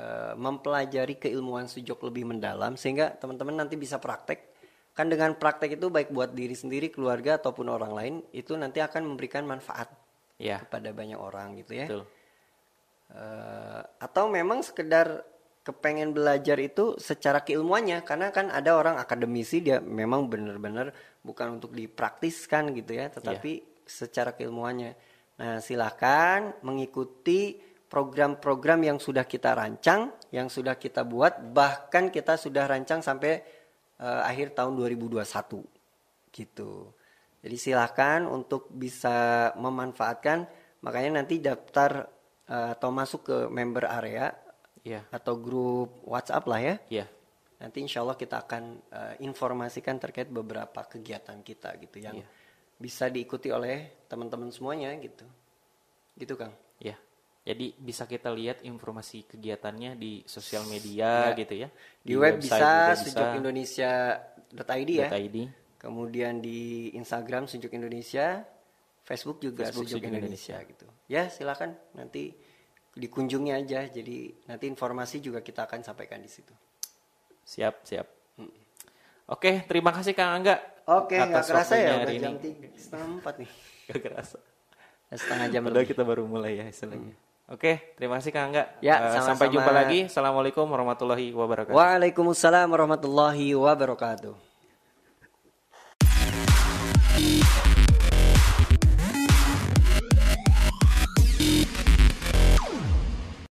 eh, 0.00 0.32
mempelajari 0.40 1.20
keilmuan 1.20 1.68
sujok 1.68 2.08
lebih 2.08 2.32
mendalam 2.32 2.80
sehingga 2.80 3.12
teman-teman 3.20 3.60
nanti 3.60 3.76
bisa 3.76 4.00
praktek. 4.00 4.48
Kan 4.96 5.12
dengan 5.12 5.36
praktek 5.36 5.76
itu 5.76 5.92
baik 5.92 6.16
buat 6.16 6.32
diri 6.32 6.56
sendiri, 6.56 6.88
keluarga 6.88 7.36
ataupun 7.36 7.68
orang 7.68 7.92
lain 7.92 8.14
itu 8.32 8.56
nanti 8.56 8.80
akan 8.80 9.12
memberikan 9.12 9.44
manfaat 9.44 9.92
ya 10.40 10.64
kepada 10.64 10.88
banyak 10.96 11.20
orang 11.20 11.60
gitu 11.60 11.76
ya. 11.76 11.86
betul 11.86 12.08
Eh, 13.10 13.82
atau 13.98 14.30
memang 14.30 14.62
sekedar 14.62 15.26
kepengen 15.66 16.14
belajar 16.14 16.54
itu 16.62 16.94
secara 17.02 17.42
keilmuannya 17.42 18.06
karena 18.06 18.30
kan 18.30 18.54
ada 18.54 18.78
orang 18.78 19.02
akademisi 19.02 19.58
dia 19.58 19.82
memang 19.82 20.30
benar-benar 20.30 20.94
bukan 21.20 21.60
untuk 21.60 21.76
dipraktiskan 21.76 22.72
gitu 22.76 22.96
ya 22.96 23.12
tetapi 23.12 23.82
secara 23.84 24.32
keilmuannya 24.32 24.92
nah 25.40 25.58
silakan 25.60 26.56
mengikuti 26.64 27.56
program-program 27.90 28.86
yang 28.86 28.98
sudah 29.00 29.24
kita 29.24 29.56
rancang 29.56 30.12
yang 30.30 30.46
sudah 30.52 30.76
kita 30.76 31.02
buat 31.02 31.40
bahkan 31.52 32.12
kita 32.12 32.36
sudah 32.36 32.68
rancang 32.68 33.00
sampai 33.00 33.40
eh, 34.00 34.22
akhir 34.24 34.52
tahun 34.56 34.76
2021 34.76 35.24
gitu 36.30 36.72
jadi 37.40 37.56
silakan 37.56 38.28
untuk 38.28 38.68
bisa 38.68 39.50
memanfaatkan 39.56 40.44
Makanya 40.80 41.20
nanti 41.22 41.40
daftar 41.40 42.08
eh, 42.48 42.68
atau 42.76 42.90
masuk 42.92 43.20
ke 43.24 43.36
member 43.52 43.84
area 43.88 44.32
Iya. 44.80 45.04
atau 45.12 45.36
grup 45.36 46.00
WhatsApp 46.08 46.48
lah 46.48 46.60
ya. 46.60 46.74
Iya. 46.88 47.06
Nanti 47.60 47.84
insya 47.84 48.00
Allah 48.00 48.16
kita 48.16 48.40
akan 48.40 48.64
eh, 48.88 49.14
informasikan 49.20 50.00
terkait 50.00 50.26
beberapa 50.26 50.80
kegiatan 50.82 51.44
kita 51.44 51.76
gitu 51.76 52.00
yang 52.00 52.16
Iya. 52.16 52.26
bisa 52.80 53.12
diikuti 53.12 53.52
oleh 53.52 54.04
teman-teman 54.08 54.48
semuanya 54.48 54.96
gitu. 54.96 55.28
Gitu 56.16 56.32
Kang. 56.34 56.56
Ya, 56.80 56.96
jadi 57.44 57.76
bisa 57.76 58.08
kita 58.08 58.32
lihat 58.32 58.64
informasi 58.64 59.28
kegiatannya 59.28 59.96
di 59.96 60.24
sosial 60.24 60.64
media 60.64 61.30
Ya. 61.30 61.36
gitu 61.36 61.54
ya. 61.54 61.68
Di, 62.00 62.16
web 62.16 62.40
website 62.40 62.48
bisa 62.48 62.96
sejauhindonesia.id 62.96 64.90
ya. 64.90 65.08
.id. 65.12 65.36
Kemudian 65.80 66.40
di 66.40 66.92
Instagram 66.92 67.48
Sujuk 67.48 67.72
Indonesia, 67.72 68.44
Facebook 69.00 69.40
juga 69.40 69.68
Facebook 69.68 69.88
Sujuk 69.88 70.00
Sujuk 70.04 70.12
Indonesia. 70.12 70.56
gitu. 70.64 70.86
Ya, 71.08 71.28
silakan 71.28 71.72
nanti 71.96 72.32
dikunjungi 72.92 73.52
aja. 73.52 73.88
Jadi 73.88 74.44
nanti 74.44 74.64
informasi 74.68 75.20
juga 75.20 75.40
kita 75.40 75.64
akan 75.64 75.80
sampaikan 75.80 76.20
di 76.20 76.28
situ. 76.28 76.52
Siap, 77.50 77.82
siap. 77.82 78.06
Oke, 79.26 79.66
terima 79.66 79.90
kasih 79.90 80.14
Kang 80.14 80.38
Angga. 80.38 80.58
Oke, 80.86 81.14
nggak 81.14 81.42
kerasa 81.44 81.74
ya 81.74 81.98
udah 81.98 82.10
ini. 82.10 82.18
jam 82.20 82.34
tiga 82.36 82.66
setengah 82.74 83.06
empat 83.18 83.34
nih. 83.38 83.50
Gak 83.90 84.00
kerasa. 84.00 84.38
Setengah 85.10 85.46
jam 85.50 85.62
Padahal 85.62 85.82
lebih. 85.82 85.90
kita 85.90 86.02
baru 86.02 86.22
mulai 86.26 86.58
ya 86.58 86.66
istilahnya. 86.66 87.14
Oke, 87.46 87.94
terima 87.94 88.18
kasih 88.18 88.30
Kang 88.30 88.50
Angga. 88.50 88.70
Ya, 88.78 88.94
Eh, 88.94 89.18
sama-sama. 89.18 89.26
sampai 89.34 89.46
jumpa 89.50 89.70
lagi. 89.70 89.98
Assalamualaikum 90.06 90.66
warahmatullahi 90.66 91.30
wabarakatuh. 91.30 91.74
Waalaikumsalam 91.74 92.70
warahmatullahi 92.70 93.54
wabarakatuh. 93.54 94.34